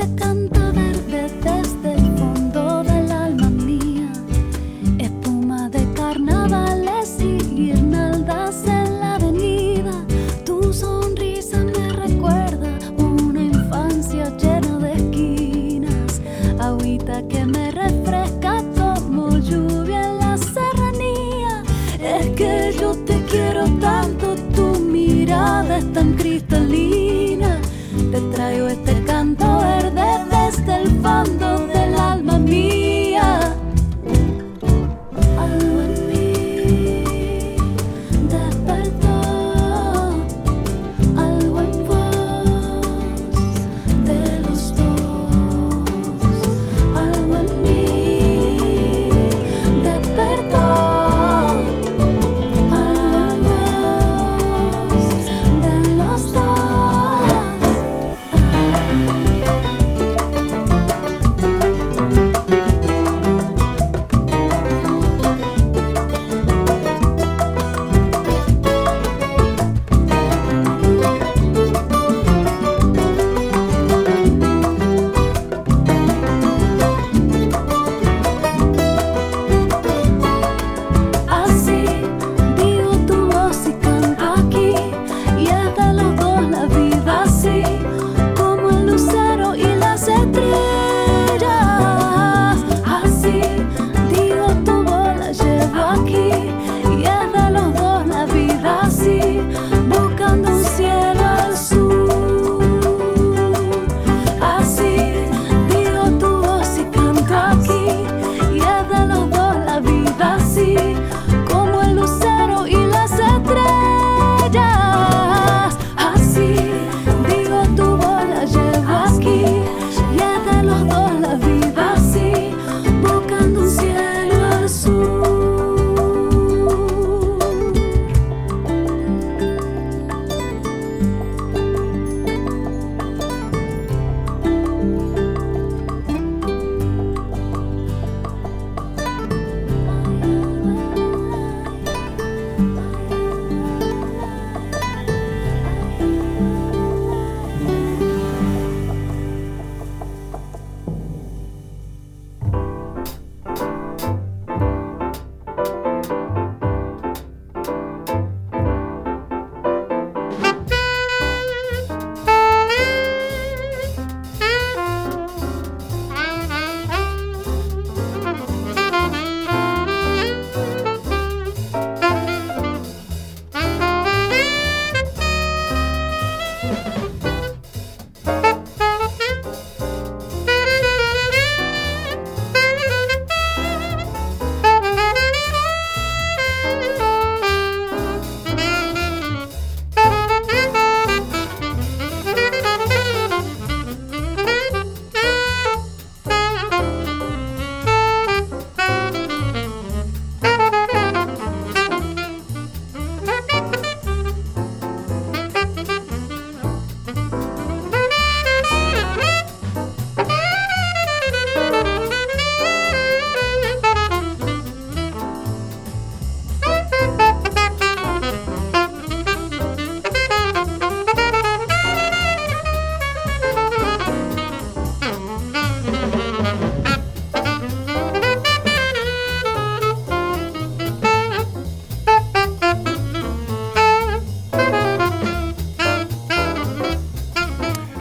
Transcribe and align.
traigo 0.00 0.24
este 0.24 0.39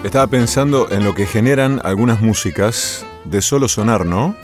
Estaba 0.10 0.26
pensando 0.26 0.90
en 0.90 1.04
lo 1.04 1.14
que 1.14 1.28
generan 1.28 1.82
algunas 1.84 2.20
músicas 2.20 3.06
de 3.26 3.44
solo 3.44 3.68
sonar, 3.68 4.08
¿no? 4.08 4.36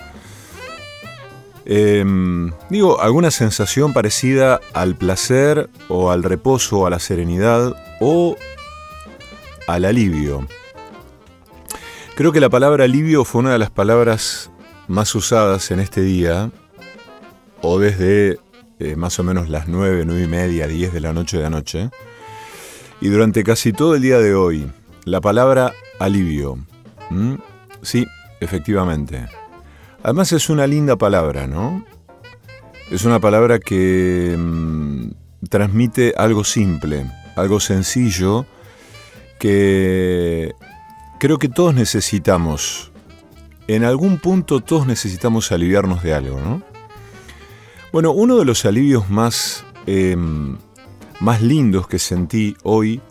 Em, 1.66 2.52
digo, 2.70 3.02
alguna 3.02 3.32
sensación 3.32 3.92
parecida 3.92 4.62
al 4.76 4.96
placer 4.96 5.72
o 5.90 6.12
al 6.12 6.22
reposo, 6.22 6.86
a 6.86 6.92
la 6.92 7.00
serenidad 7.00 7.76
o 8.00 8.38
al 9.66 9.86
alivio. 9.86 10.48
Creo 12.14 12.32
que 12.32 12.42
la 12.42 12.50
palabra 12.50 12.84
alivio 12.84 13.26
fue 13.26 13.40
una 13.40 13.52
de 13.52 13.58
las 13.58 13.72
palabras 13.72 14.52
más 14.88 15.16
usadas 15.16 15.72
en 15.72 15.80
este 15.80 16.02
día, 16.02 16.52
o 17.64 17.80
desde 17.80 18.38
eh, 18.78 18.96
más 18.96 19.18
o 19.18 19.24
menos 19.24 19.50
las 19.50 19.68
9, 19.68 20.04
9 20.06 20.26
y 20.26 20.28
media, 20.28 20.68
10 20.68 20.94
de 20.94 21.00
la 21.00 21.12
noche 21.12 21.40
de 21.40 21.46
anoche. 21.48 21.90
Y 23.02 23.08
durante 23.08 23.44
casi 23.44 23.74
todo 23.74 23.96
el 23.96 24.04
día 24.04 24.20
de 24.20 24.36
hoy, 24.36 24.72
la 25.06 25.22
palabra 25.22 25.74
alivio. 26.00 26.58
Sí, 27.82 28.06
efectivamente. 28.40 29.28
Además 30.04 30.32
es 30.34 30.50
una 30.50 30.68
linda 30.68 30.98
palabra, 30.98 31.48
¿no? 31.48 31.86
Es 32.92 33.06
una 33.06 33.20
palabra 33.20 33.60
que 33.60 34.36
mm, 34.38 35.10
transmite 35.50 36.14
algo 36.18 36.44
simple, 36.44 37.10
algo 37.36 37.60
sencillo, 37.60 38.46
que 39.40 40.54
creo 41.20 41.38
que 41.38 41.50
todos 41.50 41.74
necesitamos. 41.74 42.92
En 43.68 43.84
algún 43.84 44.20
punto 44.20 44.60
todos 44.62 44.86
necesitamos 44.86 45.52
aliviarnos 45.52 46.04
de 46.04 46.14
algo, 46.14 46.40
¿no? 46.40 46.62
Bueno, 47.92 48.12
uno 48.12 48.38
de 48.38 48.46
los 48.46 48.66
alivios 48.66 49.10
más, 49.10 49.64
em, 49.88 50.58
más 51.20 51.42
lindos 51.42 51.88
que 51.88 51.98
sentí 51.98 52.56
hoy 52.64 53.02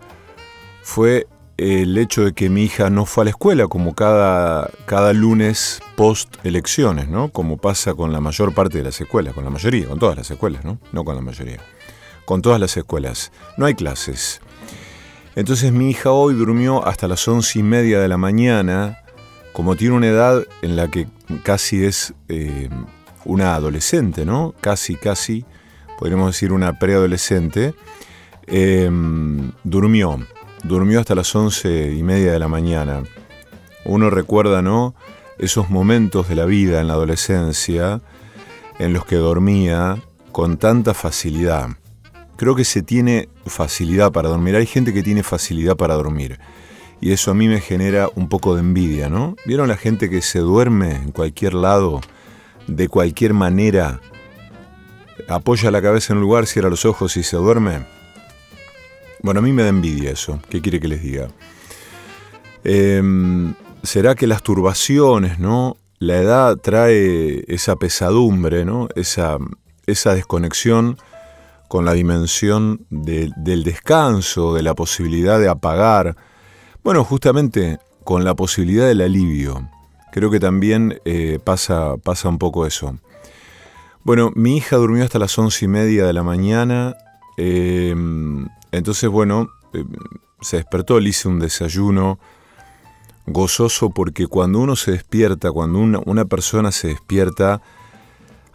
fue 0.83 1.27
el 1.57 1.97
hecho 1.99 2.25
de 2.25 2.33
que 2.33 2.51
mi 2.51 2.65
hija 2.65 2.91
no 2.91 3.07
fue 3.07 3.23
a 3.23 3.25
la 3.27 3.31
escuela 3.31 3.69
como 3.69 3.95
cada, 3.95 4.71
cada 4.87 5.13
lunes 5.13 5.81
post 5.97 6.35
elecciones, 6.45 7.09
¿no? 7.09 7.29
Como 7.29 7.59
pasa 7.59 7.95
con 7.95 8.13
la 8.13 8.21
mayor 8.21 8.55
parte 8.55 8.79
de 8.79 8.85
las 8.85 9.01
escuelas, 9.01 9.35
con 9.35 9.45
la 9.45 9.51
mayoría, 9.51 9.87
con 9.87 9.99
todas 9.99 10.17
las 10.17 10.31
escuelas, 10.31 10.65
¿no? 10.65 10.79
No 10.93 11.05
con 11.05 11.15
la 11.15 11.21
mayoría. 11.21 11.59
Con 12.25 12.43
todas 12.43 12.59
las 12.59 12.77
escuelas. 12.77 13.31
No 13.57 13.67
hay 13.67 13.75
clases. 13.75 14.41
Entonces 15.37 15.73
mi 15.73 15.91
hija 15.91 16.11
hoy 16.11 16.35
durmió 16.35 16.87
hasta 16.87 17.07
las 17.07 17.27
once 17.29 17.59
y 17.59 17.63
media 17.63 18.01
de 18.01 18.09
la 18.09 18.17
mañana, 18.17 18.99
como 19.53 19.77
tiene 19.77 19.95
una 19.95 20.09
edad 20.09 20.45
en 20.63 20.77
la 20.77 20.89
que 20.89 21.07
casi 21.45 21.85
es 21.85 22.15
eh, 22.29 22.69
una 23.25 23.55
adolescente, 23.55 24.25
¿no? 24.25 24.55
Casi, 24.61 24.97
casi, 24.97 25.45
podríamos 25.99 26.29
decir 26.29 26.53
una 26.53 26.79
preadolescente, 26.79 27.75
eh, 28.47 28.91
durmió 29.63 30.19
durmió 30.65 31.01
hasta 31.01 31.15
las 31.15 31.35
once 31.35 31.93
y 31.93 32.03
media 32.03 32.33
de 32.33 32.39
la 32.39 32.49
mañana. 32.49 33.05
Uno 33.85 34.11
recuerda, 34.11 34.63
¿no? 34.63 34.95
Esos 35.39 35.71
momentos 35.71 36.29
de 36.29 36.35
la 36.35 36.47
vida 36.47 36.81
en 36.81 36.89
la 36.89 36.95
adolescencia 36.95 38.01
en 38.79 38.93
los 38.93 39.05
que 39.05 39.17
dormía 39.17 40.03
con 40.33 40.57
tanta 40.57 40.95
facilidad. 40.95 41.69
Creo 42.37 42.57
que 42.57 42.65
se 42.65 42.83
tiene 42.83 43.29
facilidad 43.47 44.11
para 44.11 44.29
dormir. 44.29 44.57
Hay 44.57 44.67
gente 44.67 44.93
que 44.93 45.03
tiene 45.03 45.23
facilidad 45.23 45.77
para 45.77 45.95
dormir. 45.95 46.41
Y 47.01 47.13
eso 47.13 47.31
a 47.31 47.35
mí 47.35 47.49
me 47.49 47.61
genera 47.61 48.09
un 48.15 48.29
poco 48.29 48.55
de 48.55 48.61
envidia, 48.61 49.09
¿no? 49.09 49.37
¿Vieron 49.45 49.69
la 49.69 49.77
gente 49.77 50.09
que 50.09 50.23
se 50.23 50.39
duerme 50.39 50.97
en 50.97 51.13
cualquier 51.13 51.55
lado, 51.55 52.01
de 52.67 52.89
cualquier 52.89 53.35
manera? 53.35 54.01
Apoya 55.29 55.71
la 55.71 55.83
cabeza 55.83 56.13
en 56.13 56.19
un 56.19 56.23
lugar, 56.23 56.47
cierra 56.47 56.71
los 56.71 56.85
ojos 56.85 57.17
y 57.17 57.23
se 57.23 57.37
duerme. 57.37 57.87
Bueno, 59.25 59.41
a 59.41 59.43
mí 59.43 59.55
me 59.55 59.63
da 59.63 59.71
envidia 59.71 60.11
eso. 60.11 60.39
¿Qué 60.51 60.61
quiere 60.61 60.79
que 60.81 60.87
les 60.87 61.03
diga? 61.03 61.29
Em, 62.63 63.55
¿Será 63.83 64.15
que 64.15 64.27
las 64.27 64.43
turbaciones, 64.43 65.39
¿no? 65.39 65.79
La 65.99 66.19
edad 66.19 66.57
trae 66.57 67.43
esa 67.49 67.77
pesadumbre, 67.77 68.67
¿no? 68.67 68.89
Esa, 68.95 69.39
esa 69.87 70.15
desconexión 70.15 70.99
con 71.69 71.87
la 71.87 71.95
dimensión 71.95 72.85
del 72.91 73.65
descanso, 73.65 74.53
de 74.53 74.63
la 74.63 74.75
posibilidad 74.75 75.41
de 75.41 75.49
apagar. 75.49 76.17
Bueno, 76.83 77.03
justamente 77.03 77.79
con 78.05 78.25
la 78.25 78.35
posibilidad 78.35 78.87
del 78.87 79.01
alivio. 79.01 79.71
Creo 80.13 80.31
que 80.31 80.39
también 80.39 81.01
eh, 81.07 81.39
pasa, 81.43 81.97
pasa 81.97 82.29
un 82.29 82.37
poco 82.37 82.67
eso. 82.67 82.99
Bueno, 84.03 84.33
mi 84.35 84.59
hija 84.59 84.77
durmió 84.77 85.03
hasta 85.03 85.19
las 85.19 85.39
once 85.39 85.65
y 85.65 85.69
media 85.69 86.05
de 86.05 86.13
la 86.13 86.23
mañana. 86.23 86.95
Em, 87.39 88.49
entonces, 88.77 89.09
bueno, 89.09 89.49
eh, 89.73 89.85
se 90.41 90.57
despertó, 90.57 91.01
le 91.01 91.11
hice 91.11 91.29
un 91.29 91.39
desayuno 91.39 92.19
gozoso 93.27 93.91
porque 93.91 94.27
cuando 94.27 94.61
uno 94.61 94.77
se 94.77 94.93
despierta, 94.93 95.51
cuando 95.51 95.79
una, 96.05 96.25
persona 96.25 96.73
se 96.73 96.89
despierta 96.89 97.63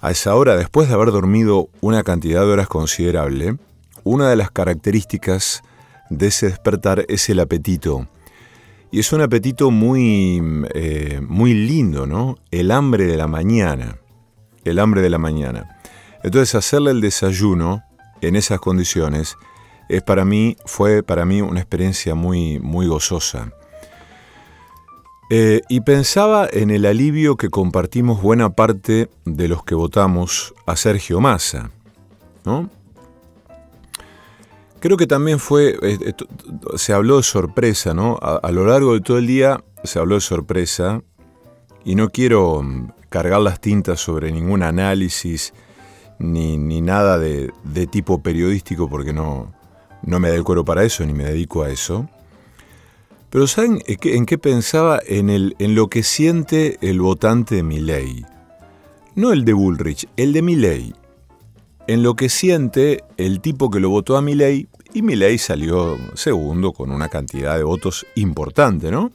a 0.02 0.12
esa 0.12 0.36
hora, 0.36 0.56
después 0.56 0.88
de 0.88 0.94
haber 0.94 1.12
dormido 1.12 1.70
una 1.82 2.04
cantidad 2.04 2.42
de 2.42 2.52
horas 2.52 2.68
considerable, 2.68 3.58
una 4.04 4.30
de 4.30 4.36
las 4.36 4.52
características 4.52 5.64
de 6.10 6.28
ese 6.28 6.48
despertar 6.48 7.06
es 7.10 7.30
el 7.30 7.40
apetito. 7.40 8.08
Y 8.92 9.00
es 9.00 9.12
un 9.12 9.22
apetito 9.22 9.70
muy, 9.70 10.42
eh, 10.74 11.22
muy 11.22 11.54
lindo, 11.54 12.08
¿no? 12.08 12.38
El 12.50 12.72
hambre 12.72 13.06
de 13.06 13.18
la 13.18 13.28
mañana. 13.28 13.98
El 14.64 14.80
hambre 14.80 15.02
de 15.02 15.10
la 15.10 15.20
mañana. 15.20 15.80
Entonces 16.24 16.56
hacerle 16.56 16.92
el 16.92 17.02
desayuno 17.02 17.84
en 18.22 18.36
esas 18.36 18.60
condiciones 18.60 19.38
es 19.90 20.04
para 20.04 20.24
mí, 20.24 20.56
fue 20.66 21.04
para 21.04 21.26
mí 21.26 21.42
una 21.42 21.60
experiencia 21.60 22.16
muy, 22.16 22.60
muy 22.60 22.88
gozosa. 22.88 23.52
Eh, 25.32 25.62
y 25.68 25.82
pensaba 25.82 26.48
en 26.52 26.72
el 26.72 26.86
alivio 26.86 27.36
que 27.36 27.50
compartimos 27.50 28.22
buena 28.22 28.52
parte 28.52 29.10
de 29.26 29.48
los 29.48 29.64
que 29.64 29.76
votamos 29.76 30.54
a 30.66 30.76
Sergio 30.76 31.20
Massa. 31.20 31.72
¿no? 32.46 32.70
Creo 34.80 34.96
que 34.96 35.08
también 35.08 35.40
fue, 35.40 35.78
eh, 35.82 36.14
se 36.76 36.94
habló 36.94 37.18
de 37.18 37.24
sorpresa, 37.24 37.94
¿no? 37.94 38.18
A, 38.22 38.50
lo 38.52 38.66
largo 38.66 38.94
de 38.94 39.02
todo 39.02 39.18
el 39.18 39.28
día 39.28 39.64
se 39.84 40.00
habló 40.00 40.16
de 40.16 40.22
sorpresa 40.22 41.02
y 41.84 41.96
no 41.96 42.10
quiero 42.10 42.62
mm, 42.64 42.92
cargar 43.10 43.42
las 43.42 43.60
tintas 43.60 44.00
sobre 44.00 44.32
ningún 44.32 44.64
análisis 44.64 45.54
ni, 46.18 46.58
nada 46.82 47.18
de, 47.18 47.52
de, 47.64 47.88
tipo 47.88 48.22
periodístico 48.22 48.90
porque 48.90 49.14
no, 49.14 49.52
no 50.04 50.20
me 50.20 50.30
da 50.30 50.36
el 50.36 50.44
cuero 50.44 50.66
para 50.66 50.84
eso, 50.84 51.06
ni 51.06 51.14
me 51.14 51.26
dedico 51.26 51.64
a 51.64 51.70
eso. 51.70 52.10
Pero 53.30 53.46
¿saben 53.46 53.82
en 53.88 54.26
qué 54.26 54.38
pensaba? 54.38 55.00
En, 55.06 55.30
el, 55.30 55.56
en 55.60 55.76
lo 55.76 55.88
que 55.88 56.04
siente 56.04 56.78
el 56.82 57.00
votante 57.00 57.56
de 57.56 57.64
Milley. 57.64 58.26
No 59.16 59.32
el 59.32 59.46
de 59.46 59.54
Bullrich, 59.54 60.08
el 60.18 60.34
de 60.34 60.42
Milley. 60.42 60.94
En 61.88 62.04
lo 62.04 62.16
que 62.16 62.30
siente 62.30 63.04
el 63.18 63.40
tipo 63.42 63.70
que 63.70 63.80
lo 63.80 63.90
votó 63.90 64.18
a 64.18 64.22
Milley, 64.22 64.68
y 64.94 65.02
Milley 65.04 65.38
salió 65.38 65.98
segundo 66.16 66.72
con 66.72 66.92
una 66.92 67.10
cantidad 67.10 67.58
de 67.58 67.64
votos 67.64 68.06
importante, 68.16 68.90
¿no? 68.90 69.12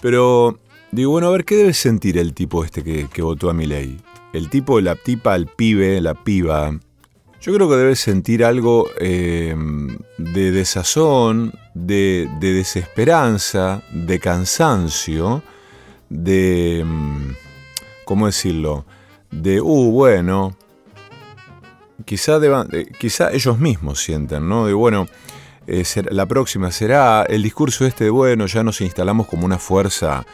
Pero 0.00 0.58
digo, 0.92 1.10
bueno, 1.10 1.28
a 1.28 1.30
ver, 1.30 1.44
¿qué 1.44 1.56
debe 1.56 1.74
sentir 1.74 2.18
el 2.18 2.34
tipo 2.34 2.64
este 2.64 2.84
que, 2.84 3.08
que 3.08 3.22
votó 3.22 3.50
a 3.50 3.54
Milley? 3.54 3.98
El 4.32 4.50
tipo, 4.50 4.80
la 4.80 4.94
tipa, 4.94 5.34
el 5.34 5.46
pibe, 5.46 6.00
la 6.00 6.14
piba, 6.14 6.78
yo 7.40 7.54
creo 7.54 7.68
que 7.68 7.76
debes 7.76 8.00
sentir 8.00 8.44
algo 8.44 8.88
em, 8.98 9.98
de 10.18 10.50
desazón, 10.50 11.52
de, 11.74 12.28
desesperanza, 12.40 13.82
de 13.92 14.18
cansancio, 14.18 15.42
de... 16.08 16.80
Em, 16.80 17.34
¿Cómo 18.04 18.26
decirlo? 18.26 18.86
De, 19.32 19.60
uh, 19.60 19.90
bueno, 19.90 20.56
quizá, 22.04 22.38
eh, 22.72 22.86
quizá 22.98 23.32
ellos 23.32 23.58
mismos 23.58 24.00
sienten, 24.00 24.48
¿no? 24.48 24.66
De, 24.66 24.72
bueno, 24.72 25.08
eh, 25.66 25.84
la 26.10 26.26
próxima 26.26 26.70
será 26.70 27.24
el 27.24 27.42
discurso 27.42 27.84
este 27.84 28.04
de, 28.04 28.10
bueno, 28.10 28.46
ya 28.46 28.62
nos 28.62 28.80
instalamos 28.80 29.26
como 29.26 29.44
una 29.44 29.58
fuerza 29.58 30.24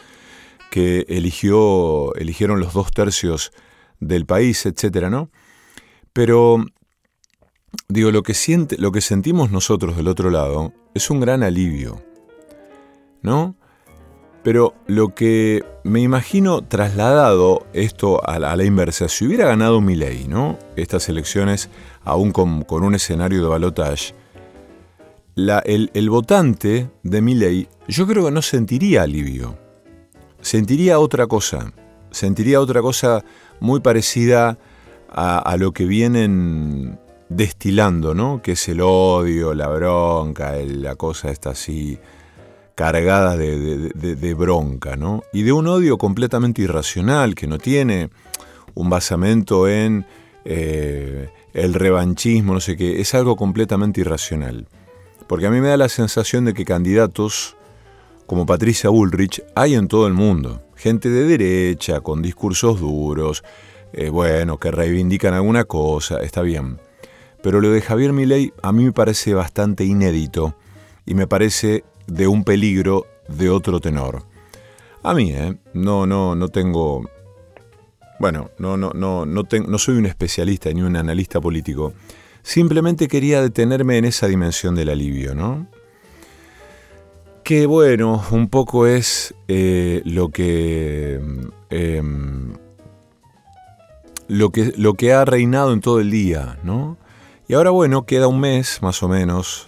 que 0.69 1.05
eligió, 1.09 2.13
eligieron 2.15 2.59
los 2.59 2.73
dos 2.73 2.91
tercios 2.91 3.51
del 3.99 4.25
país, 4.25 4.65
etcétera, 4.65 5.09
¿no? 5.09 5.29
Pero 6.13 6.63
Digo, 7.87 8.11
lo 8.11 8.23
que, 8.23 8.33
siente, 8.33 8.77
lo 8.77 8.91
que 8.91 9.01
sentimos 9.01 9.51
nosotros 9.51 9.95
del 9.95 10.07
otro 10.07 10.29
lado 10.29 10.73
es 10.93 11.09
un 11.09 11.19
gran 11.19 11.43
alivio, 11.43 12.01
¿no? 13.21 13.55
Pero 14.43 14.75
lo 14.87 15.15
que 15.15 15.63
me 15.83 16.01
imagino 16.01 16.63
trasladado 16.63 17.65
esto 17.73 18.27
a 18.27 18.39
la, 18.39 18.63
inversa, 18.63 19.07
si 19.07 19.25
hubiera 19.25 19.47
ganado 19.47 19.79
Milley, 19.79 20.27
¿no? 20.27 20.59
Estas 20.75 21.07
elecciones, 21.07 21.69
aún 22.03 22.31
con, 22.31 22.65
un 22.69 22.95
escenario 22.95 23.41
de 23.41 23.47
balotage, 23.47 24.13
el, 25.35 25.91
el, 25.93 26.09
votante 26.09 26.89
de 27.03 27.21
Milley, 27.21 27.69
yo 27.87 28.05
creo 28.05 28.25
que 28.25 28.31
no 28.31 28.41
sentiría 28.41 29.03
alivio. 29.03 29.57
Sentiría 30.41 30.99
otra 30.99 31.25
cosa. 31.27 31.71
Sentiría 32.11 32.59
otra 32.59 32.81
cosa 32.81 33.23
muy 33.61 33.79
parecida 33.79 34.57
a, 35.09 35.39
a 35.39 35.57
lo 35.57 35.71
que 35.71 35.85
vienen 35.85 36.99
destilando, 37.35 38.13
¿no? 38.13 38.41
Que 38.41 38.53
es 38.53 38.67
el 38.69 38.81
odio, 38.81 39.53
la 39.53 39.67
bronca, 39.67 40.53
la 40.55 40.95
cosa 40.95 41.31
está 41.31 41.51
así 41.51 41.99
cargadas 42.75 43.37
de, 43.37 44.35
bronca, 44.37 44.95
¿no? 44.95 45.23
Y 45.31 45.43
de 45.43 45.51
un 45.51 45.67
odio 45.67 45.97
completamente 45.97 46.61
irracional 46.61 47.35
que 47.35 47.47
no 47.47 47.57
tiene 47.57 48.09
un 48.73 48.89
basamento 48.89 49.67
en 49.67 50.05
eh, 50.45 51.29
el 51.53 51.73
revanchismo, 51.73 52.53
no 52.53 52.59
sé 52.59 52.75
qué, 52.75 52.99
es 52.99 53.13
algo 53.13 53.35
completamente 53.35 54.01
irracional. 54.01 54.67
Porque 55.27 55.47
a 55.47 55.51
mí 55.51 55.61
me 55.61 55.69
da 55.69 55.77
la 55.77 55.89
sensación 55.89 56.45
de 56.45 56.53
que 56.53 56.65
candidatos 56.65 57.55
como 58.25 58.45
Patricia 58.45 58.89
Bullrich 58.89 59.43
hay 59.55 59.75
en 59.75 59.87
todo 59.87 60.07
el 60.07 60.13
mundo. 60.13 60.63
Gente 60.75 61.09
de 61.09 61.25
derecha, 61.25 62.01
con 62.01 62.21
discursos 62.21 62.79
duros, 62.79 63.43
eh, 63.93 64.09
bueno, 64.09 64.57
que 64.57 64.71
reivindican 64.71 65.33
alguna 65.33 65.65
cosa, 65.65 66.17
está 66.17 66.41
bien. 66.41 66.79
Pero 67.43 67.59
lo 67.59 67.69
de 67.69 67.81
Javier 67.81 68.13
Milei 68.13 68.53
a 68.63 68.71
mí 68.71 68.85
me 68.85 68.93
parece 68.93 69.33
bastante 69.33 69.83
inédito 69.83 70.55
y 71.05 71.13
me 71.13 71.27
parece 71.27 71.83
de 72.07 72.27
un 72.27 72.45
peligro 72.45 73.05
de 73.27 73.49
otro 73.49 73.81
tenor. 73.81 74.23
A 75.03 75.13
mí, 75.13 75.31
¿eh? 75.31 75.57
No, 75.73 76.07
no, 76.07 76.35
no 76.35 76.47
tengo... 76.47 77.03
Bueno, 78.17 78.49
no, 78.57 78.77
no, 78.77 78.91
no, 78.93 79.25
no, 79.25 79.43
no 79.43 79.77
soy 79.77 79.97
un 79.97 80.05
especialista 80.05 80.71
ni 80.71 80.81
un 80.81 80.95
analista 80.95 81.41
político. 81.41 81.93
Simplemente 82.41 83.09
quería 83.09 83.41
detenerme 83.41 83.97
en 83.97 84.05
esa 84.05 84.27
dimensión 84.27 84.73
del 84.75 84.89
alivio, 84.89 85.35
¿no? 85.35 85.67
Que 87.43 87.65
bueno, 87.65 88.23
un 88.31 88.47
poco 88.47 88.87
es 88.87 89.35
eh, 89.49 90.01
lo 90.05 90.29
que... 90.29 91.19
Em, 91.69 92.53
lo 94.29 94.51
que, 94.51 94.73
lo 94.77 94.93
que 94.93 95.11
ha 95.11 95.25
reinado 95.25 95.73
en 95.73 95.81
todo 95.81 95.99
el 95.99 96.09
día, 96.09 96.57
¿no? 96.63 96.97
Y 97.53 97.55
ahora 97.55 97.69
bueno, 97.69 98.07
queda 98.07 98.25
un 98.25 98.39
mes 98.39 98.81
más 98.81 99.03
o 99.03 99.07
menos 99.07 99.67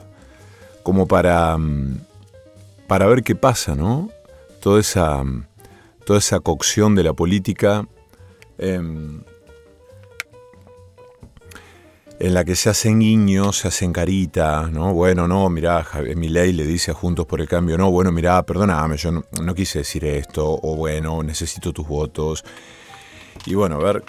como 0.82 1.08
para, 1.08 1.56
mm, 1.56 2.00
para 2.88 3.06
ver 3.06 3.22
qué 3.22 3.36
pasa, 3.36 3.75
¿no? 3.75 4.10
Toda 4.60 4.80
esa, 4.80 5.24
toda 6.04 6.18
esa 6.18 6.39
cocción 6.39 6.96
de 6.96 7.04
la 7.04 7.13
política 7.13 7.88
em, 8.58 9.22
en 12.18 12.34
la 12.34 12.44
que 12.44 12.56
se 12.56 12.72
hacen 12.72 13.01
guiños, 13.01 13.60
se 13.60 13.68
hacen 13.68 13.94
caritas, 13.94 14.72
¿no? 14.72 14.92
Bueno, 14.92 15.27
no, 15.27 15.48
mirá, 15.51 15.86
mi 16.15 16.30
ley 16.30 16.54
le 16.54 16.65
dice 16.65 16.89
a 16.89 16.96
Juntos 16.96 17.27
por 17.27 17.39
el 17.39 17.48
Cambio, 17.48 17.77
no, 17.77 17.92
bueno, 17.92 18.12
mirá, 18.12 18.42
perdóname, 18.42 18.98
yo 18.98 19.12
no, 19.12 19.54
quise 19.54 19.77
decir 19.77 20.06
esto, 20.06 20.60
o 20.60 20.75
bueno, 20.75 21.22
necesito 21.22 21.72
tus 21.72 21.88
votos. 21.88 22.44
Y 23.46 23.54
bueno, 23.54 23.75
a 23.75 23.84
ver, 23.84 24.04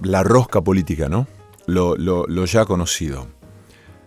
la 0.00 0.22
rosca 0.22 0.60
política, 0.60 1.08
¿no? 1.08 1.26
Lo, 1.66 2.44
ya 2.44 2.64
conocido. 2.64 3.26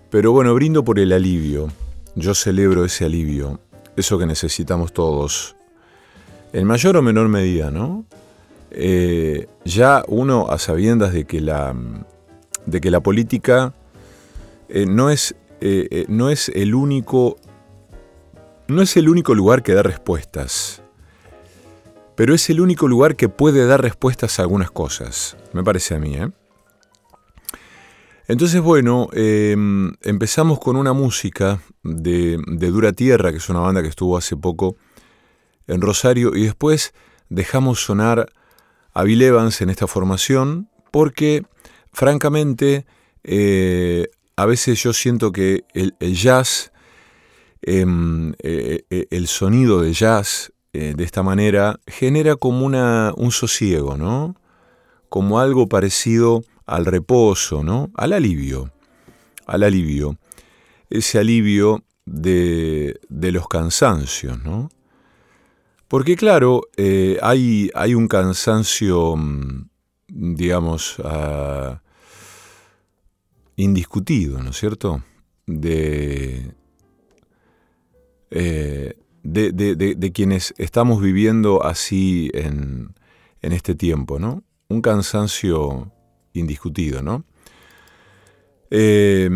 Pero 0.10 0.32
bueno, 0.32 0.54
brindo 0.54 0.84
por 0.84 1.00
el 1.00 1.12
alivio. 1.12 1.68
Yo 2.16 2.34
celebro 2.34 2.84
ese 2.86 3.06
alivio, 3.06 3.60
eso 3.96 4.18
que 4.18 4.26
necesitamos 4.26 4.92
todos, 4.92 5.56
en 6.52 6.66
mayor 6.66 6.98
o 6.98 7.02
menor 7.04 7.28
medida, 7.28 7.70
¿no? 7.70 8.06
Eh, 8.72 9.48
ya 9.66 10.04
uno 10.08 10.48
a 10.50 10.58
sabiendas 10.58 11.14
de 11.14 11.26
que 11.26 11.42
la, 11.42 11.76
de 12.66 12.82
que 12.82 12.90
la 12.90 13.02
política 13.02 13.74
eh, 14.70 14.86
no, 14.88 15.12
es, 15.12 15.36
eh, 15.62 16.06
no 16.08 16.30
es 16.32 16.50
el 16.50 16.74
único 16.74 17.38
no 18.68 18.82
es 18.82 18.98
el 18.98 19.10
único 19.10 19.34
lugar 19.34 19.64
que 19.64 19.74
da 19.74 19.82
respuestas, 19.82 20.82
pero 22.16 22.34
es 22.34 22.50
el 22.50 22.60
único 22.60 22.88
lugar 22.88 23.16
que 23.16 23.30
puede 23.30 23.66
dar 23.66 23.82
respuestas 23.82 24.40
a 24.40 24.42
algunas 24.42 24.72
cosas, 24.72 25.38
me 25.54 25.64
parece 25.64 25.96
a 25.96 26.00
mí, 26.00 26.16
¿eh? 26.16 26.30
Entonces, 28.28 28.62
bueno, 28.62 29.08
em, 29.14 29.94
empezamos 30.02 30.60
con 30.60 30.76
una 30.76 30.92
música 30.92 31.62
de, 31.82 32.38
Dura 32.60 32.92
Tierra, 32.92 33.32
que 33.32 33.38
es 33.38 33.48
una 33.48 33.62
banda 33.62 33.82
que 33.82 33.88
estuvo 33.88 34.18
hace 34.18 34.36
poco 34.36 34.76
en 35.66 35.80
Rosario, 35.80 36.36
y 36.36 36.44
después 36.44 36.94
dejamos 37.30 37.80
sonar 37.80 38.28
a 38.94 39.04
Bill 39.04 39.22
Evans 39.22 39.62
en 39.62 39.70
esta 39.70 39.88
formación, 39.88 40.70
porque, 40.92 41.44
francamente, 41.94 42.86
eh, 43.24 44.08
a 44.36 44.46
veces 44.46 44.84
yo 44.84 44.92
siento 44.92 45.32
que 45.32 45.64
el, 45.74 45.94
jazz, 46.14 46.74
em, 47.62 48.34
eh, 48.44 48.84
eh, 48.90 49.08
el 49.10 49.28
sonido 49.28 49.82
de 49.82 49.94
jazz, 49.94 50.52
de 50.74 51.04
esta 51.04 51.24
manera, 51.24 51.80
genera 51.88 52.36
como 52.36 52.64
una, 52.64 53.12
un 53.18 53.32
sosiego, 53.32 53.98
¿no? 53.98 54.36
Como 55.10 55.40
algo 55.40 55.68
parecido 55.68 56.44
al 56.68 56.86
reposo, 56.86 57.64
¿no? 57.64 57.90
Al 57.96 58.14
alivio, 58.14 58.72
al 59.48 59.64
alivio. 59.64 60.18
Ese 60.90 61.18
alivio 61.18 61.84
de, 62.06 63.00
los 63.10 63.48
cansancios, 63.48 64.44
¿no? 64.44 64.70
Porque 65.88 66.18
claro, 66.18 66.64
eh, 66.76 67.18
hay, 67.22 67.72
hay, 67.74 67.96
un 67.96 68.10
cansancio, 68.10 69.16
mm, 69.16 69.70
digamos, 70.08 70.98
ah, 71.04 71.82
indiscutido, 73.56 74.44
¿no 74.44 74.50
es 74.50 74.58
cierto? 74.58 75.02
De, 75.46 76.54
eh, 78.32 78.94
de, 79.24 79.52
de, 79.54 80.12
quienes 80.12 80.54
estamos 80.58 81.02
viviendo 81.02 81.64
así 81.64 82.30
en, 82.34 82.94
en 83.42 83.54
este 83.54 83.74
tiempo, 83.74 84.20
¿no? 84.20 84.44
Un 84.68 84.82
cansancio 84.82 85.94
indiscutido, 86.38 87.02
¿no? 87.02 87.26
Eh, 88.70 89.30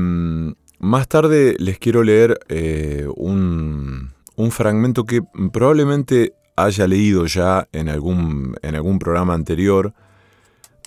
más 0.81 1.08
tarde 1.08 1.55
les 1.60 1.77
quiero 1.77 2.03
leer 2.03 2.39
eh, 2.50 3.08
un, 3.15 4.13
fragmento 4.50 5.05
que 5.05 5.22
probablemente 5.53 6.34
haya 6.55 6.88
leído 6.88 7.27
ya 7.27 7.67
en 7.72 7.88
algún, 7.88 8.55
en 8.63 8.75
algún 8.75 8.98
programa 8.98 9.36
anterior, 9.36 9.93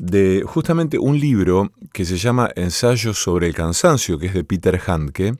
de 0.01 0.43
justamente 0.45 0.99
un 0.99 1.21
libro 1.21 1.71
que 1.93 2.05
se 2.05 2.17
llama 2.17 2.51
Ensayos 2.57 3.17
sobre 3.17 3.47
el 3.47 3.55
cansancio, 3.55 4.19
que 4.19 4.27
es 4.27 4.35
de 4.35 4.43
Peter 4.43 4.81
Handke, 4.85 5.37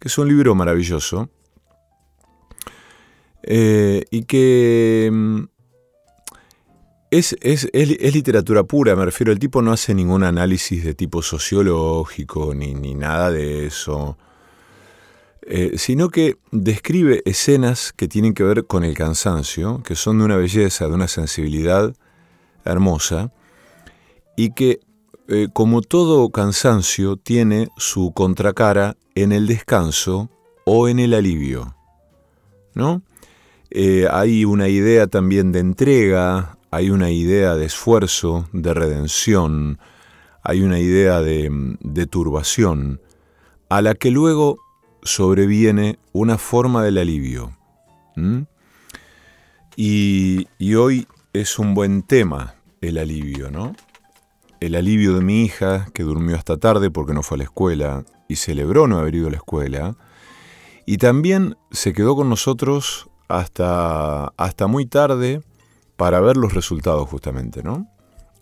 que 0.00 0.08
es 0.08 0.18
un 0.18 0.26
libro 0.26 0.56
maravilloso, 0.56 1.30
eh, 3.44 4.04
y 4.10 4.24
que 4.24 5.46
mm, 7.14 7.36
es, 7.40 8.14
literatura 8.14 8.64
pura, 8.64 8.96
me 8.96 9.04
refiero, 9.04 9.32
el 9.32 9.38
tipo 9.38 9.62
no 9.62 9.72
hace 9.72 9.94
ningún 9.94 10.22
análisis 10.22 10.84
de 10.84 10.94
tipo 10.94 11.22
sociológico 11.22 12.54
ni, 12.54 12.94
nada 12.94 13.30
de 13.30 13.66
eso, 13.66 14.16
eh, 15.42 15.72
sino 15.76 16.08
que 16.08 16.36
describe 16.50 17.22
escenas 17.24 17.92
que 17.92 18.08
tienen 18.08 18.34
que 18.34 18.42
ver 18.42 18.66
con 18.66 18.84
el 18.84 18.94
cansancio, 18.94 19.82
que 19.82 19.94
son 19.94 20.18
de 20.18 20.24
una 20.24 20.36
belleza, 20.36 20.86
de 20.86 20.94
una 20.94 21.08
sensibilidad 21.08 21.94
hermosa, 22.64 23.32
y 24.36 24.50
que, 24.50 24.80
eh, 25.28 25.48
como 25.52 25.82
todo 25.82 26.30
cansancio, 26.30 27.16
tiene 27.16 27.68
su 27.76 28.12
contracara 28.12 28.96
en 29.14 29.32
el 29.32 29.46
descanso 29.46 30.30
o 30.64 30.88
en 30.88 30.98
el 30.98 31.14
alivio. 31.14 31.76
¿No? 32.74 33.02
Eh, 33.76 34.06
hay 34.08 34.44
una 34.44 34.68
idea 34.68 35.08
también 35.08 35.50
de 35.50 35.58
entrega, 35.58 36.53
hay 36.74 36.90
una 36.90 37.10
idea 37.10 37.54
de 37.54 37.66
esfuerzo, 37.66 38.48
de 38.52 38.74
redención, 38.74 39.78
hay 40.42 40.62
una 40.62 40.80
idea 40.80 41.20
de, 41.20 42.06
turbación, 42.10 43.00
a 43.68 43.80
la 43.80 43.94
que 43.94 44.10
luego 44.10 44.58
sobreviene 45.04 46.00
una 46.12 46.36
forma 46.36 46.82
del 46.82 46.98
alivio. 46.98 47.56
Y, 49.76 50.48
y, 50.58 50.74
hoy 50.74 51.06
es 51.32 51.60
un 51.60 51.74
buen 51.74 52.02
tema 52.02 52.56
el 52.80 52.98
alivio, 52.98 53.52
¿no? 53.52 53.76
El 54.58 54.74
alivio 54.74 55.14
de 55.14 55.20
mi 55.22 55.44
hija, 55.44 55.86
que 55.94 56.02
durmió 56.02 56.34
hasta 56.34 56.56
tarde 56.56 56.90
porque 56.90 57.14
no 57.14 57.22
fue 57.22 57.36
a 57.36 57.38
la 57.38 57.44
escuela 57.44 58.04
y 58.28 58.34
celebró 58.34 58.88
no 58.88 58.98
haber 58.98 59.14
ido 59.14 59.28
a 59.28 59.30
la 59.30 59.36
escuela. 59.36 59.96
Y 60.86 60.96
también 60.98 61.56
se 61.70 61.92
quedó 61.92 62.16
con 62.16 62.28
nosotros 62.28 63.08
hasta, 63.28 64.26
hasta 64.36 64.66
muy 64.66 64.86
tarde 64.86 65.40
para 65.96 66.20
ver 66.20 66.36
los 66.36 66.54
resultados 66.54 67.08
justamente, 67.08 67.62
¿no? 67.62 67.88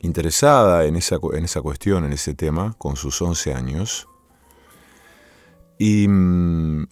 Interesada 0.00 0.84
en 0.84 0.96
esa, 0.96 1.18
en 1.32 1.44
esa 1.44 1.60
cuestión, 1.60 2.04
en 2.04 2.12
ese 2.12 2.34
tema, 2.34 2.74
con 2.78 2.96
sus 2.96 3.20
11 3.20 3.54
años. 3.54 4.08
Y 5.78 6.08
mm, 6.08 6.86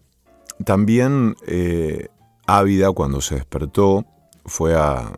también 0.65 1.37
eh, 1.47 2.09
ávida 2.47 2.93
cuando 2.93 3.21
se 3.21 3.37
despertó, 3.37 4.05
fue 4.45 4.75
a, 4.75 5.13